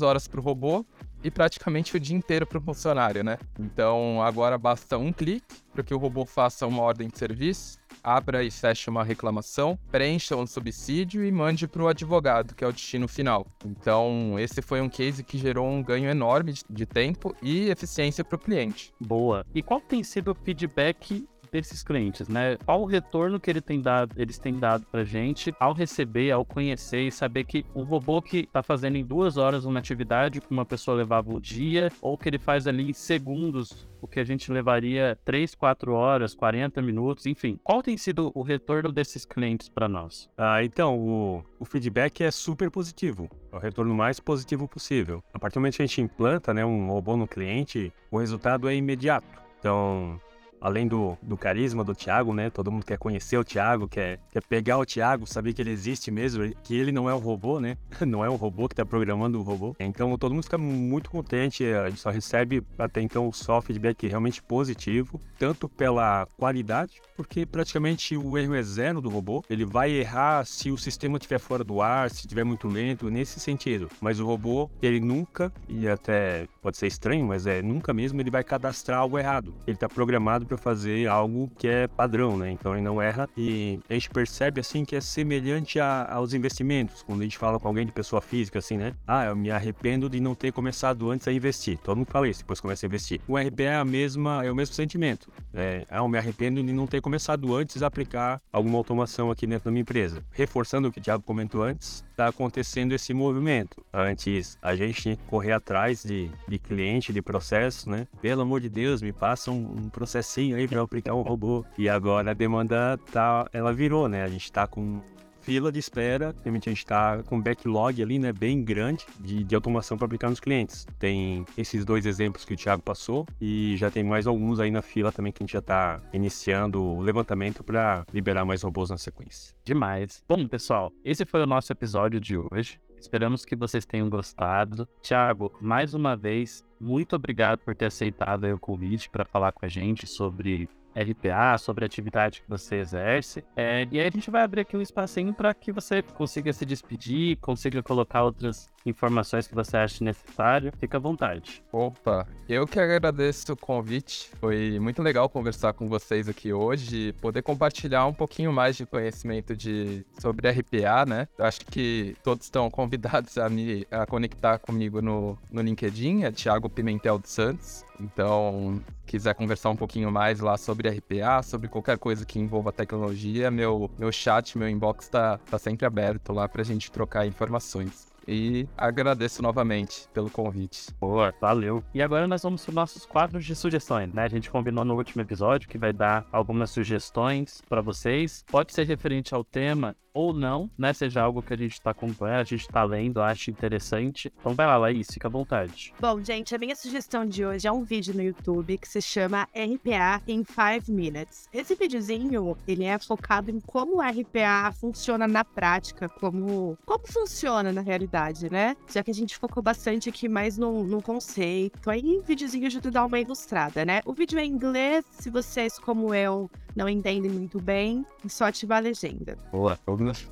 horas 0.00 0.26
para 0.26 0.40
o 0.40 0.42
robô 0.42 0.82
e 1.22 1.30
praticamente 1.30 1.96
o 1.96 2.00
dia 2.00 2.16
inteiro 2.16 2.46
para 2.46 2.58
o 2.58 2.60
funcionário, 2.60 3.22
né? 3.22 3.38
Então 3.58 4.22
agora 4.22 4.58
basta 4.58 4.98
um 4.98 5.12
clique 5.12 5.62
para 5.72 5.82
que 5.82 5.94
o 5.94 5.98
robô 5.98 6.26
faça 6.26 6.66
uma 6.66 6.82
ordem 6.82 7.08
de 7.08 7.18
serviço, 7.18 7.78
abra 8.02 8.44
e 8.44 8.50
feche 8.50 8.90
uma 8.90 9.02
reclamação, 9.02 9.78
preencha 9.90 10.36
um 10.36 10.46
subsídio 10.46 11.24
e 11.24 11.32
mande 11.32 11.66
para 11.66 11.82
o 11.82 11.88
advogado, 11.88 12.54
que 12.54 12.64
é 12.64 12.66
o 12.66 12.72
destino 12.72 13.08
final. 13.08 13.46
Então, 13.64 14.38
esse 14.38 14.60
foi 14.60 14.80
um 14.80 14.88
case 14.88 15.24
que 15.24 15.38
gerou 15.38 15.66
um 15.66 15.82
ganho 15.82 16.10
enorme 16.10 16.54
de 16.68 16.86
tempo 16.86 17.34
e 17.40 17.70
eficiência 17.70 18.24
para 18.24 18.36
o 18.36 18.38
cliente. 18.38 18.92
Boa. 19.00 19.46
E 19.54 19.62
qual 19.62 19.80
tem 19.80 20.02
sido 20.02 20.32
o 20.32 20.34
feedback 20.34 21.26
desses 21.52 21.82
clientes, 21.82 22.28
né? 22.28 22.56
Qual 22.64 22.80
o 22.80 22.86
retorno 22.86 23.38
que 23.38 23.50
ele 23.50 23.60
tem 23.60 23.80
dado, 23.80 24.14
eles 24.16 24.38
têm 24.38 24.58
dado 24.58 24.86
pra 24.90 25.04
gente 25.04 25.54
ao 25.60 25.74
receber, 25.74 26.30
ao 26.30 26.44
conhecer 26.44 27.02
e 27.02 27.12
saber 27.12 27.44
que 27.44 27.64
um 27.74 27.82
robô 27.82 28.22
que 28.22 28.46
tá 28.46 28.62
fazendo 28.62 28.96
em 28.96 29.04
duas 29.04 29.36
horas 29.36 29.66
uma 29.66 29.78
atividade 29.78 30.40
que 30.40 30.50
uma 30.50 30.64
pessoa 30.64 30.96
levava 30.96 31.30
um 31.30 31.38
dia, 31.38 31.92
ou 32.00 32.16
que 32.16 32.28
ele 32.28 32.38
faz 32.38 32.66
ali 32.66 32.90
em 32.90 32.92
segundos 32.94 33.86
o 34.00 34.08
que 34.08 34.18
a 34.18 34.24
gente 34.24 34.50
levaria 34.50 35.16
3, 35.24 35.54
4 35.54 35.92
horas, 35.92 36.34
40 36.34 36.82
minutos, 36.82 37.26
enfim. 37.26 37.58
Qual 37.62 37.82
tem 37.82 37.96
sido 37.96 38.32
o 38.34 38.42
retorno 38.42 38.90
desses 38.90 39.24
clientes 39.24 39.68
para 39.68 39.88
nós? 39.88 40.28
Ah, 40.36 40.64
então, 40.64 40.98
o, 40.98 41.44
o 41.60 41.64
feedback 41.64 42.24
é 42.24 42.30
super 42.30 42.68
positivo. 42.70 43.28
É 43.52 43.56
o 43.56 43.60
retorno 43.60 43.94
mais 43.94 44.18
positivo 44.18 44.66
possível. 44.66 45.22
A 45.32 45.38
partir 45.38 45.54
do 45.54 45.60
momento 45.60 45.76
que 45.76 45.82
a 45.82 45.86
gente 45.86 46.00
implanta 46.00 46.52
né, 46.52 46.64
um 46.64 46.88
robô 46.88 47.16
no 47.16 47.28
cliente, 47.28 47.92
o 48.10 48.18
resultado 48.18 48.68
é 48.68 48.74
imediato. 48.74 49.40
Então, 49.60 50.20
além 50.62 50.86
do, 50.86 51.18
do 51.20 51.36
carisma 51.36 51.82
do 51.82 51.94
Thiago, 51.94 52.32
né? 52.32 52.48
Todo 52.48 52.70
mundo 52.70 52.86
quer 52.86 52.96
conhecer 52.96 53.36
o 53.36 53.44
Thiago, 53.44 53.88
quer, 53.88 54.20
quer 54.30 54.42
pegar 54.42 54.78
o 54.78 54.86
Thiago, 54.86 55.26
saber 55.26 55.52
que 55.52 55.60
ele 55.60 55.70
existe 55.70 56.10
mesmo, 56.10 56.54
que 56.62 56.74
ele 56.74 56.92
não 56.92 57.10
é 57.10 57.14
um 57.14 57.18
robô, 57.18 57.60
né? 57.60 57.76
Não 58.12 58.24
é 58.24 58.28
um 58.28 58.36
robô 58.36 58.68
que 58.68 58.74
está 58.74 58.84
programando 58.84 59.38
o 59.38 59.42
robô. 59.42 59.74
Então 59.80 60.16
todo 60.18 60.34
mundo 60.34 60.44
fica 60.44 60.58
muito 60.58 61.08
contente, 61.08 61.64
a 61.64 61.88
gente 61.88 62.00
só 62.00 62.10
recebe 62.10 62.62
até 62.78 63.00
então 63.00 63.32
só 63.32 63.60
feedback 63.62 64.06
realmente 64.06 64.42
positivo, 64.42 65.20
tanto 65.38 65.68
pela 65.68 66.26
qualidade, 66.36 67.00
porque 67.16 67.46
praticamente 67.46 68.16
o 68.16 68.36
erro 68.36 68.54
é 68.54 68.62
zero 68.62 69.00
do 69.00 69.08
robô. 69.08 69.42
Ele 69.48 69.64
vai 69.64 69.90
errar 69.90 70.44
se 70.44 70.70
o 70.70 70.76
sistema 70.76 71.16
estiver 71.16 71.38
fora 71.38 71.64
do 71.64 71.80
ar, 71.80 72.10
se 72.10 72.20
estiver 72.20 72.44
muito 72.44 72.68
lento, 72.68 73.10
nesse 73.10 73.40
sentido. 73.40 73.88
Mas 74.00 74.20
o 74.20 74.26
robô, 74.26 74.70
ele 74.82 75.00
nunca, 75.00 75.50
e 75.68 75.88
até 75.88 76.46
pode 76.60 76.76
ser 76.76 76.86
estranho, 76.86 77.26
mas 77.26 77.46
é 77.46 77.62
nunca 77.62 77.94
mesmo, 77.94 78.20
ele 78.20 78.30
vai 78.30 78.44
cadastrar 78.44 78.98
algo 78.98 79.18
errado. 79.18 79.54
Ele 79.66 79.76
está 79.76 79.88
programado 79.88 80.46
para 80.52 80.58
fazer 80.58 81.08
algo 81.08 81.50
que 81.56 81.66
é 81.66 81.86
padrão, 81.86 82.36
né? 82.36 82.50
Então 82.50 82.74
ele 82.74 82.82
não 82.82 83.00
erra 83.00 83.28
e 83.36 83.80
a 83.88 83.94
gente 83.94 84.10
percebe 84.10 84.60
assim 84.60 84.84
que 84.84 84.94
é 84.94 85.00
semelhante 85.00 85.80
a, 85.80 86.12
aos 86.12 86.34
investimentos. 86.34 87.02
Quando 87.02 87.20
a 87.20 87.24
gente 87.24 87.38
fala 87.38 87.58
com 87.58 87.68
alguém 87.68 87.86
de 87.86 87.92
pessoa 87.92 88.20
física, 88.20 88.58
assim, 88.58 88.76
né? 88.76 88.94
Ah, 89.06 89.24
eu 89.26 89.36
me 89.36 89.50
arrependo 89.50 90.10
de 90.10 90.20
não 90.20 90.34
ter 90.34 90.52
começado 90.52 91.10
antes 91.10 91.26
a 91.26 91.32
investir. 91.32 91.78
Todo 91.78 91.96
mundo 91.96 92.10
fala 92.10 92.28
isso, 92.28 92.40
depois 92.40 92.60
começa 92.60 92.84
a 92.84 92.88
investir. 92.88 93.20
O 93.26 93.36
RPA 93.38 93.62
é 93.62 93.76
a 93.76 93.84
mesma, 93.84 94.44
é 94.44 94.50
o 94.50 94.54
mesmo 94.54 94.74
sentimento. 94.74 95.30
É, 95.54 95.86
ah, 95.88 95.98
eu 95.98 96.08
me 96.08 96.18
arrependo 96.18 96.62
de 96.62 96.72
não 96.72 96.86
ter 96.86 97.00
começado 97.00 97.54
antes 97.54 97.82
a 97.82 97.86
aplicar 97.86 98.40
alguma 98.52 98.76
automação 98.76 99.30
aqui 99.30 99.46
dentro 99.46 99.66
da 99.66 99.70
minha 99.70 99.82
empresa. 99.82 100.22
Reforçando 100.32 100.88
o 100.88 100.92
que 100.92 100.98
o 100.98 101.02
Thiago 101.02 101.22
comentou 101.22 101.62
antes, 101.62 102.04
está 102.22 102.28
acontecendo 102.28 102.92
esse 102.92 103.12
movimento. 103.12 103.84
Antes, 103.92 104.56
a 104.62 104.76
gente 104.76 105.02
tinha 105.02 105.16
que 105.16 105.24
correr 105.24 105.52
atrás 105.52 106.04
de, 106.04 106.30
de 106.46 106.58
cliente, 106.58 107.12
de 107.12 107.20
processo, 107.20 107.90
né? 107.90 108.06
Pelo 108.20 108.42
amor 108.42 108.60
de 108.60 108.68
Deus, 108.68 109.02
me 109.02 109.12
passa 109.12 109.50
um, 109.50 109.84
um 109.84 109.88
processinho 109.88 110.56
aí 110.56 110.68
para 110.68 110.80
aplicar 110.80 111.14
um 111.14 111.22
robô. 111.22 111.64
E 111.76 111.88
agora 111.88 112.30
a 112.30 112.34
demanda 112.34 112.98
tá, 113.10 113.48
ela 113.52 113.72
virou, 113.72 114.08
né? 114.08 114.22
A 114.22 114.28
gente 114.28 114.44
está 114.44 114.66
com 114.66 115.00
fila 115.42 115.72
de 115.72 115.78
espera, 115.78 116.34
a 116.44 116.48
gente 116.48 116.72
está 116.72 117.22
com 117.24 117.36
um 117.36 117.42
backlog 117.42 118.00
ali, 118.02 118.18
né, 118.18 118.32
bem 118.32 118.62
grande 118.62 119.04
de, 119.20 119.42
de 119.42 119.54
automação 119.54 119.98
para 119.98 120.06
aplicar 120.06 120.30
nos 120.30 120.40
clientes. 120.40 120.86
Tem 120.98 121.44
esses 121.58 121.84
dois 121.84 122.06
exemplos 122.06 122.44
que 122.44 122.54
o 122.54 122.56
Thiago 122.56 122.82
passou 122.82 123.26
e 123.40 123.76
já 123.76 123.90
tem 123.90 124.04
mais 124.04 124.26
alguns 124.26 124.60
aí 124.60 124.70
na 124.70 124.82
fila 124.82 125.10
também 125.10 125.32
que 125.32 125.42
a 125.42 125.44
gente 125.44 125.52
já 125.52 125.58
está 125.58 126.00
iniciando 126.12 126.82
o 126.82 127.00
levantamento 127.00 127.64
para 127.64 128.06
liberar 128.12 128.44
mais 128.44 128.62
robôs 128.62 128.90
na 128.90 128.96
sequência. 128.96 129.54
Demais. 129.64 130.22
Bom, 130.28 130.46
pessoal, 130.46 130.92
esse 131.04 131.24
foi 131.24 131.42
o 131.42 131.46
nosso 131.46 131.72
episódio 131.72 132.20
de 132.20 132.36
hoje. 132.36 132.80
Esperamos 132.98 133.44
que 133.44 133.56
vocês 133.56 133.84
tenham 133.84 134.08
gostado. 134.08 134.88
Thiago, 135.02 135.52
mais 135.60 135.92
uma 135.92 136.16
vez, 136.16 136.64
muito 136.80 137.16
obrigado 137.16 137.58
por 137.58 137.74
ter 137.74 137.86
aceitado 137.86 138.44
o 138.44 138.58
convite 138.58 139.10
para 139.10 139.24
falar 139.24 139.50
com 139.50 139.66
a 139.66 139.68
gente 139.68 140.06
sobre 140.06 140.68
RPA, 140.96 141.58
sobre 141.58 141.84
a 141.84 141.86
atividade 141.86 142.42
que 142.42 142.48
você 142.48 142.76
exerce. 142.76 143.44
É, 143.56 143.86
e 143.90 144.00
aí 144.00 144.06
a 144.06 144.10
gente 144.10 144.30
vai 144.30 144.42
abrir 144.42 144.62
aqui 144.62 144.76
um 144.76 144.82
espacinho 144.82 145.32
para 145.34 145.52
que 145.52 145.72
você 145.72 146.02
consiga 146.02 146.52
se 146.52 146.64
despedir, 146.64 147.36
consiga 147.36 147.82
colocar 147.82 148.22
outras 148.22 148.71
informações 148.84 149.46
que 149.46 149.54
você 149.54 149.76
acha 149.76 150.04
necessário. 150.04 150.72
Fica 150.78 150.96
à 150.96 151.00
vontade. 151.00 151.62
Opa, 151.72 152.26
eu 152.48 152.66
que 152.66 152.78
agradeço 152.78 153.52
o 153.52 153.56
convite. 153.56 154.30
Foi 154.40 154.78
muito 154.78 155.02
legal 155.02 155.28
conversar 155.28 155.72
com 155.72 155.88
vocês 155.88 156.28
aqui 156.28 156.52
hoje, 156.52 157.12
poder 157.20 157.42
compartilhar 157.42 158.06
um 158.06 158.12
pouquinho 158.12 158.52
mais 158.52 158.76
de 158.76 158.86
conhecimento 158.86 159.56
de 159.56 160.04
sobre 160.20 160.50
RPA, 160.50 161.06
né? 161.06 161.28
Acho 161.38 161.60
que 161.60 162.16
todos 162.22 162.44
estão 162.44 162.70
convidados 162.70 163.38
a 163.38 163.48
me 163.48 163.86
a 163.90 164.06
conectar 164.06 164.58
comigo 164.58 165.00
no, 165.00 165.38
no 165.50 165.62
LinkedIn, 165.62 166.24
é 166.24 166.30
Thiago 166.30 166.68
Pimentel 166.68 167.18
dos 167.18 167.30
Santos. 167.30 167.84
Então, 168.00 168.82
quiser 169.06 169.34
conversar 169.34 169.70
um 169.70 169.76
pouquinho 169.76 170.10
mais 170.10 170.40
lá 170.40 170.56
sobre 170.56 170.88
RPA, 170.88 171.42
sobre 171.42 171.68
qualquer 171.68 171.98
coisa 171.98 172.26
que 172.26 172.38
envolva 172.38 172.72
tecnologia, 172.72 173.50
meu, 173.50 173.90
meu 173.98 174.10
chat, 174.10 174.58
meu 174.58 174.68
inbox 174.68 175.04
está 175.04 175.38
tá 175.38 175.58
sempre 175.58 175.86
aberto 175.86 176.32
lá 176.32 176.48
para 176.48 176.62
a 176.62 176.64
gente 176.64 176.90
trocar 176.90 177.26
informações. 177.26 178.11
E 178.26 178.68
agradeço 178.76 179.42
novamente 179.42 180.08
pelo 180.12 180.30
convite. 180.30 180.86
Boa, 181.00 181.34
valeu. 181.40 181.82
E 181.92 182.00
agora 182.02 182.26
nós 182.26 182.42
vamos 182.42 182.62
para 182.62 182.70
os 182.70 182.74
nossos 182.74 183.06
quadros 183.06 183.44
de 183.44 183.54
sugestões, 183.54 184.12
né? 184.12 184.24
A 184.24 184.28
gente 184.28 184.50
combinou 184.50 184.84
no 184.84 184.94
último 184.94 185.22
episódio 185.22 185.68
que 185.68 185.78
vai 185.78 185.92
dar 185.92 186.26
algumas 186.30 186.70
sugestões 186.70 187.62
para 187.68 187.80
vocês. 187.80 188.44
Pode 188.50 188.72
ser 188.72 188.86
referente 188.86 189.34
ao 189.34 189.44
tema 189.44 189.96
ou 190.14 190.32
não, 190.32 190.70
né? 190.76 190.92
Seja 190.92 191.22
algo 191.22 191.42
que 191.42 191.52
a 191.52 191.56
gente 191.56 191.72
está 191.72 191.90
acompanhando, 191.90 192.40
a 192.40 192.44
gente 192.44 192.60
está 192.60 192.82
lendo, 192.84 193.20
acha 193.20 193.50
interessante. 193.50 194.32
Então 194.38 194.54
vai 194.54 194.66
lá, 194.66 194.76
Laís, 194.76 195.08
fica 195.10 195.28
à 195.28 195.30
vontade. 195.30 195.94
Bom, 196.00 196.22
gente, 196.22 196.54
a 196.54 196.58
minha 196.58 196.76
sugestão 196.76 197.24
de 197.24 197.44
hoje 197.44 197.66
é 197.66 197.72
um 197.72 197.82
vídeo 197.82 198.14
no 198.14 198.22
YouTube 198.22 198.78
que 198.78 198.88
se 198.88 199.00
chama 199.00 199.48
RPA 199.54 200.22
in 200.26 200.44
5 200.44 200.92
Minutes. 200.92 201.48
Esse 201.52 201.74
videozinho, 201.74 202.56
ele 202.66 202.84
é 202.84 202.98
focado 202.98 203.50
em 203.50 203.60
como 203.60 203.98
o 203.98 204.00
RPA 204.00 204.72
funciona 204.72 205.26
na 205.26 205.44
prática, 205.44 206.08
como, 206.08 206.76
como 206.84 207.06
funciona 207.06 207.72
na 207.72 207.80
realidade, 207.80 208.50
né? 208.50 208.76
Já 208.92 209.02
que 209.02 209.10
a 209.10 209.14
gente 209.14 209.36
focou 209.38 209.62
bastante 209.62 210.08
aqui 210.08 210.28
mais 210.28 210.58
no, 210.58 210.84
no 210.84 211.02
conceito. 211.02 211.90
Aí, 211.90 212.18
o 212.18 212.22
videozinho 212.22 212.66
ajuda 212.66 212.88
a 212.88 212.92
dar 212.92 213.06
uma 213.06 213.18
ilustrada, 213.18 213.84
né? 213.84 214.00
O 214.04 214.12
vídeo 214.12 214.38
é 214.38 214.44
em 214.44 214.50
inglês, 214.52 215.04
se 215.10 215.30
vocês, 215.30 215.78
como 215.78 216.14
eu, 216.14 216.50
não 216.74 216.88
entendem 216.88 217.30
muito 217.30 217.60
bem, 217.60 218.04
é 218.24 218.28
só 218.28 218.46
ativar 218.46 218.78
a 218.78 218.80
legenda. 218.80 219.36
Boa, 219.50 219.78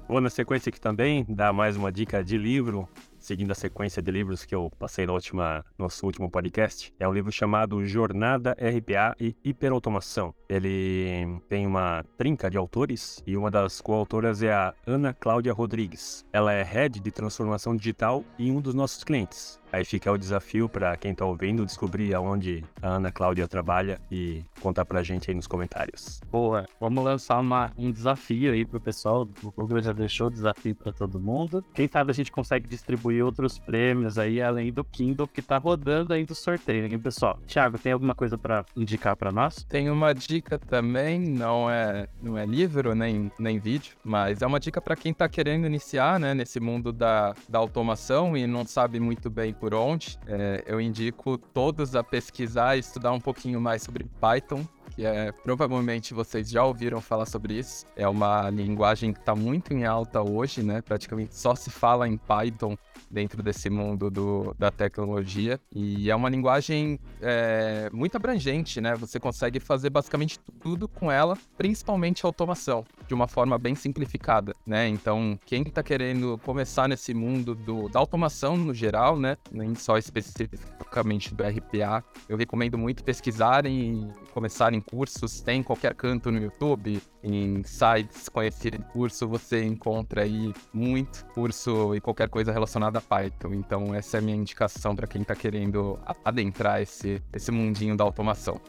Vou 0.08 0.20
na 0.20 0.30
sequência 0.30 0.70
aqui 0.70 0.80
também, 0.80 1.24
dar 1.28 1.52
mais 1.52 1.76
uma 1.76 1.92
dica 1.92 2.22
de 2.22 2.36
livro 2.36 2.88
seguindo 3.20 3.50
a 3.50 3.54
sequência 3.54 4.02
de 4.02 4.10
livros 4.10 4.44
que 4.44 4.54
eu 4.54 4.72
passei 4.78 5.06
no 5.06 5.12
última, 5.12 5.64
nosso 5.78 6.04
último 6.06 6.28
podcast, 6.30 6.92
é 6.98 7.06
um 7.06 7.12
livro 7.12 7.30
chamado 7.30 7.84
Jornada 7.84 8.52
RPA 8.52 9.14
e 9.20 9.36
Hiperautomação. 9.44 10.34
Ele 10.48 11.40
tem 11.48 11.66
uma 11.66 12.04
trinca 12.16 12.50
de 12.50 12.56
autores 12.56 13.22
e 13.26 13.36
uma 13.36 13.50
das 13.50 13.80
coautoras 13.80 14.42
é 14.42 14.52
a 14.52 14.74
Ana 14.86 15.12
Cláudia 15.12 15.52
Rodrigues. 15.52 16.24
Ela 16.32 16.52
é 16.52 16.62
head 16.62 16.98
de 16.98 17.10
transformação 17.10 17.76
digital 17.76 18.24
e 18.38 18.50
um 18.50 18.60
dos 18.60 18.74
nossos 18.74 19.04
clientes. 19.04 19.59
Aí 19.72 19.84
fica 19.84 20.10
o 20.10 20.18
desafio 20.18 20.68
para 20.68 20.96
quem 20.96 21.12
está 21.12 21.24
ouvindo 21.24 21.64
descobrir 21.64 22.14
aonde 22.14 22.64
a 22.82 22.88
Ana 22.88 23.12
Cláudia 23.12 23.46
trabalha 23.46 24.00
e 24.10 24.44
contar 24.60 24.84
para 24.84 25.00
a 25.00 25.02
gente 25.02 25.30
aí 25.30 25.34
nos 25.34 25.46
comentários. 25.46 26.20
Boa, 26.30 26.66
vamos 26.80 27.04
lançar 27.04 27.38
uma, 27.40 27.70
um 27.78 27.90
desafio 27.90 28.52
aí 28.52 28.64
pro 28.64 28.80
pessoal. 28.80 29.28
O 29.42 29.50
Google 29.52 29.80
já 29.80 29.92
deixou 29.92 30.26
o 30.26 30.30
desafio 30.30 30.74
para 30.74 30.92
todo 30.92 31.20
mundo. 31.20 31.64
Quem 31.72 31.86
sabe 31.86 32.10
a 32.10 32.14
gente 32.14 32.32
consegue 32.32 32.68
distribuir 32.68 33.24
outros 33.24 33.58
prêmios 33.58 34.18
aí 34.18 34.42
além 34.42 34.72
do 34.72 34.82
Kindle 34.82 35.28
que 35.28 35.40
está 35.40 35.58
rodando 35.58 36.12
aí 36.12 36.24
do 36.24 36.34
sorteio, 36.34 36.86
hein, 36.86 36.98
pessoal? 36.98 37.38
Thiago, 37.46 37.78
tem 37.78 37.92
alguma 37.92 38.14
coisa 38.14 38.36
para 38.36 38.64
indicar 38.76 39.14
para 39.16 39.30
nós? 39.30 39.64
Tem 39.64 39.88
uma 39.88 40.12
dica 40.12 40.58
também, 40.58 41.20
não 41.20 41.70
é, 41.70 42.08
não 42.20 42.36
é 42.36 42.44
livro 42.44 42.94
nem, 42.94 43.30
nem 43.38 43.58
vídeo, 43.58 43.94
mas 44.04 44.42
é 44.42 44.46
uma 44.46 44.58
dica 44.58 44.80
para 44.80 44.96
quem 44.96 45.12
está 45.12 45.28
querendo 45.28 45.66
iniciar, 45.66 46.18
né, 46.18 46.34
nesse 46.34 46.58
mundo 46.58 46.92
da, 46.92 47.34
da 47.48 47.58
automação 47.58 48.36
e 48.36 48.46
não 48.46 48.66
sabe 48.66 48.98
muito 48.98 49.30
bem 49.30 49.54
por 49.60 49.74
onde, 49.74 50.18
é, 50.26 50.64
eu 50.66 50.80
indico 50.80 51.36
todos 51.36 51.94
a 51.94 52.02
pesquisar 52.02 52.76
e 52.76 52.80
estudar 52.80 53.12
um 53.12 53.20
pouquinho 53.20 53.60
mais 53.60 53.82
sobre 53.82 54.06
Python, 54.18 54.66
que 54.90 55.04
é 55.04 55.32
provavelmente 55.32 56.12
vocês 56.12 56.50
já 56.50 56.64
ouviram 56.64 57.00
falar 57.00 57.26
sobre 57.26 57.54
isso. 57.54 57.86
É 57.96 58.08
uma 58.08 58.50
linguagem 58.50 59.12
que 59.12 59.20
está 59.20 59.34
muito 59.34 59.72
em 59.72 59.84
alta 59.84 60.20
hoje, 60.22 60.62
né? 60.62 60.82
Praticamente 60.82 61.34
só 61.34 61.54
se 61.54 61.70
fala 61.70 62.08
em 62.08 62.16
Python 62.16 62.76
dentro 63.10 63.42
desse 63.42 63.68
mundo 63.68 64.10
do, 64.10 64.54
da 64.58 64.70
tecnologia. 64.70 65.60
E 65.74 66.10
é 66.10 66.14
uma 66.14 66.28
linguagem 66.28 66.98
é, 67.20 67.90
muito 67.92 68.16
abrangente, 68.16 68.80
né? 68.80 68.94
Você 68.94 69.18
consegue 69.18 69.58
fazer 69.58 69.90
basicamente 69.90 70.38
tudo 70.60 70.86
com 70.86 71.10
ela, 71.10 71.36
principalmente 71.56 72.24
automação, 72.24 72.84
de 73.08 73.14
uma 73.14 73.26
forma 73.26 73.58
bem 73.58 73.74
simplificada, 73.74 74.54
né? 74.64 74.88
Então, 74.88 75.38
quem 75.44 75.62
está 75.62 75.82
querendo 75.82 76.38
começar 76.44 76.88
nesse 76.88 77.12
mundo 77.12 77.54
do, 77.54 77.88
da 77.88 77.98
automação 77.98 78.56
no 78.56 78.72
geral, 78.72 79.18
né? 79.18 79.36
Nem 79.50 79.74
só 79.74 79.98
especificamente 79.98 81.34
do 81.34 81.42
RPA, 81.42 82.04
eu 82.28 82.36
recomendo 82.36 82.78
muito 82.78 83.02
pesquisarem 83.02 84.10
e 84.10 84.30
começarem 84.30 84.79
cursos. 84.80 85.40
Tem 85.40 85.60
em 85.60 85.62
qualquer 85.62 85.94
canto 85.94 86.30
no 86.30 86.38
YouTube, 86.38 87.00
em 87.22 87.62
sites 87.64 88.28
conhecidos 88.28 88.80
de 88.80 88.84
curso, 88.86 89.28
você 89.28 89.64
encontra 89.64 90.22
aí 90.22 90.52
muito 90.72 91.24
curso 91.34 91.94
e 91.94 92.00
qualquer 92.00 92.28
coisa 92.28 92.52
relacionada 92.52 92.98
a 92.98 93.02
Python. 93.02 93.54
Então, 93.54 93.94
essa 93.94 94.16
é 94.16 94.20
a 94.20 94.22
minha 94.22 94.36
indicação 94.36 94.94
para 94.96 95.06
quem 95.06 95.22
está 95.22 95.34
querendo 95.34 95.98
adentrar 96.24 96.80
esse, 96.80 97.22
esse 97.32 97.50
mundinho 97.50 97.96
da 97.96 98.04
automação. 98.04 98.60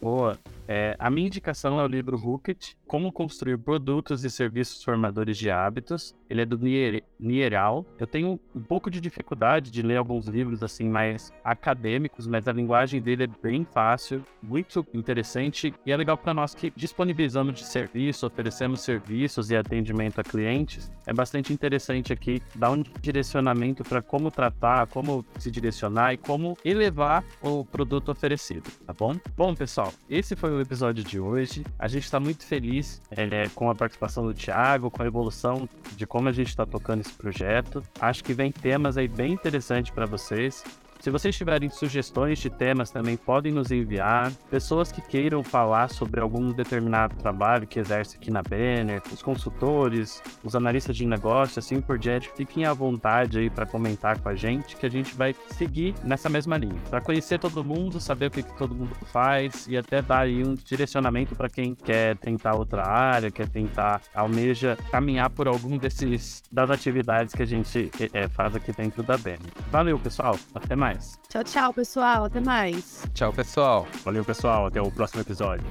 Boa. 0.00 0.38
É, 0.72 0.94
a 1.00 1.10
minha 1.10 1.26
indicação 1.26 1.80
é 1.80 1.84
o 1.84 1.88
livro 1.88 2.16
Hooked, 2.16 2.76
Como 2.86 3.10
Construir 3.10 3.58
Produtos 3.58 4.22
e 4.22 4.30
Serviços 4.30 4.84
Formadores 4.84 5.36
de 5.36 5.50
Hábitos. 5.50 6.14
Ele 6.28 6.42
é 6.42 6.46
do 6.46 6.56
Nier, 6.56 7.02
Nieral. 7.18 7.84
Eu 7.98 8.06
tenho 8.06 8.38
um 8.54 8.60
pouco 8.60 8.88
de 8.88 9.00
dificuldade 9.00 9.68
de 9.68 9.82
ler 9.82 9.96
alguns 9.96 10.28
livros 10.28 10.62
assim 10.62 10.88
mais 10.88 11.32
acadêmicos, 11.42 12.28
mas 12.28 12.46
a 12.46 12.52
linguagem 12.52 13.02
dele 13.02 13.24
é 13.24 13.26
bem 13.26 13.64
fácil, 13.64 14.22
muito 14.40 14.86
interessante 14.94 15.74
e 15.84 15.90
é 15.90 15.96
legal 15.96 16.16
para 16.16 16.32
nós 16.32 16.54
que 16.54 16.72
disponibilizamos 16.76 17.54
de 17.54 17.64
serviço, 17.64 18.24
oferecemos 18.24 18.82
serviços 18.82 19.50
e 19.50 19.56
atendimento 19.56 20.20
a 20.20 20.22
clientes. 20.22 20.88
É 21.04 21.12
bastante 21.12 21.52
interessante 21.52 22.12
aqui 22.12 22.40
dar 22.54 22.70
um 22.70 22.84
direcionamento 23.00 23.82
para 23.82 24.00
como 24.00 24.30
tratar, 24.30 24.86
como 24.86 25.24
se 25.36 25.50
direcionar 25.50 26.12
e 26.14 26.16
como 26.16 26.56
elevar 26.64 27.24
o 27.42 27.64
produto 27.64 28.12
oferecido, 28.12 28.70
tá 28.86 28.92
bom? 28.92 29.16
Bom, 29.36 29.52
pessoal, 29.52 29.92
esse 30.08 30.36
foi 30.36 30.59
o 30.60 30.62
episódio 30.62 31.02
de 31.02 31.18
hoje. 31.18 31.64
A 31.78 31.88
gente 31.88 32.04
está 32.04 32.20
muito 32.20 32.44
feliz 32.44 33.00
é, 33.10 33.48
com 33.54 33.70
a 33.70 33.74
participação 33.74 34.24
do 34.26 34.34
Thiago, 34.34 34.90
com 34.90 35.02
a 35.02 35.06
evolução 35.06 35.68
de 35.96 36.06
como 36.06 36.28
a 36.28 36.32
gente 36.32 36.48
está 36.48 36.66
tocando 36.66 37.00
esse 37.00 37.12
projeto. 37.12 37.82
Acho 38.00 38.22
que 38.22 38.32
vem 38.32 38.52
temas 38.52 38.96
aí 38.96 39.08
bem 39.08 39.32
interessantes 39.32 39.90
para 39.90 40.06
vocês. 40.06 40.62
Se 41.00 41.08
vocês 41.08 41.34
tiverem 41.34 41.70
sugestões 41.70 42.38
de 42.40 42.50
temas 42.50 42.90
também 42.90 43.16
podem 43.16 43.50
nos 43.50 43.70
enviar. 43.70 44.30
Pessoas 44.50 44.92
que 44.92 45.00
queiram 45.00 45.42
falar 45.42 45.88
sobre 45.88 46.20
algum 46.20 46.52
determinado 46.52 47.16
trabalho 47.16 47.66
que 47.66 47.78
exerce 47.78 48.16
aqui 48.16 48.30
na 48.30 48.42
Banner, 48.42 49.00
os 49.10 49.22
consultores, 49.22 50.22
os 50.44 50.54
analistas 50.54 50.94
de 50.94 51.06
negócio, 51.06 51.58
assim 51.58 51.80
por 51.80 51.98
diante, 51.98 52.30
fiquem 52.36 52.66
à 52.66 52.74
vontade 52.74 53.38
aí 53.38 53.48
para 53.48 53.64
comentar 53.64 54.18
com 54.18 54.28
a 54.28 54.34
gente, 54.34 54.76
que 54.76 54.84
a 54.84 54.90
gente 54.90 55.14
vai 55.14 55.34
seguir 55.56 55.94
nessa 56.04 56.28
mesma 56.28 56.58
linha. 56.58 56.78
Para 56.90 57.00
conhecer 57.00 57.38
todo 57.38 57.64
mundo, 57.64 57.98
saber 57.98 58.26
o 58.26 58.30
que, 58.30 58.42
que, 58.42 58.58
todo 58.58 58.74
mundo 58.74 58.94
faz 59.06 59.66
e 59.66 59.78
até 59.78 60.02
dar 60.02 60.20
aí 60.20 60.44
um 60.44 60.54
direcionamento 60.54 61.34
para 61.34 61.48
quem 61.48 61.74
quer 61.74 62.14
tentar 62.18 62.54
outra 62.56 62.86
área, 62.86 63.30
quer 63.30 63.48
tentar, 63.48 64.02
almeja 64.14 64.76
caminhar 64.90 65.30
por 65.30 65.48
algum 65.48 65.78
desses 65.78 66.42
das 66.52 66.70
atividades 66.70 67.34
que 67.34 67.42
a 67.42 67.46
gente 67.46 67.90
é, 68.12 68.28
faz 68.28 68.54
aqui 68.54 68.70
dentro 68.70 69.02
da 69.02 69.16
Banner. 69.16 69.38
Valeu, 69.70 69.98
pessoal. 69.98 70.38
Até 70.54 70.76
mais 70.76 70.89
mais. 70.90 71.18
Tchau, 71.28 71.44
tchau, 71.44 71.72
pessoal. 71.72 72.24
Até 72.24 72.40
mais. 72.40 73.04
Tchau, 73.14 73.32
pessoal. 73.32 73.86
Valeu, 74.04 74.24
pessoal. 74.24 74.66
Até 74.66 74.80
o 74.80 74.90
próximo 74.90 75.20
episódio. 75.20 75.66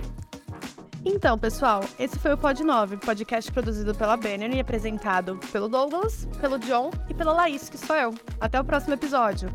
Então, 1.06 1.38
pessoal, 1.38 1.82
esse 1.98 2.20
foi 2.20 2.34
o 2.34 2.38
Pod 2.38 2.62
9, 2.62 2.98
podcast 2.98 3.50
produzido 3.54 3.96
pela 3.96 4.18
Banner 4.18 4.54
e 4.54 4.60
apresentado 4.60 5.40
pelo 5.50 5.70
Douglas, 5.70 6.28
pelo 6.42 6.60
John 6.60 6.92
e 7.10 7.14
pela 7.14 7.32
Laís, 7.32 7.70
que 7.70 7.78
sou 7.78 7.96
eu. 7.96 8.14
Até 8.40 8.60
o 8.60 8.66
próximo 8.66 8.96
episódio. 8.96 9.50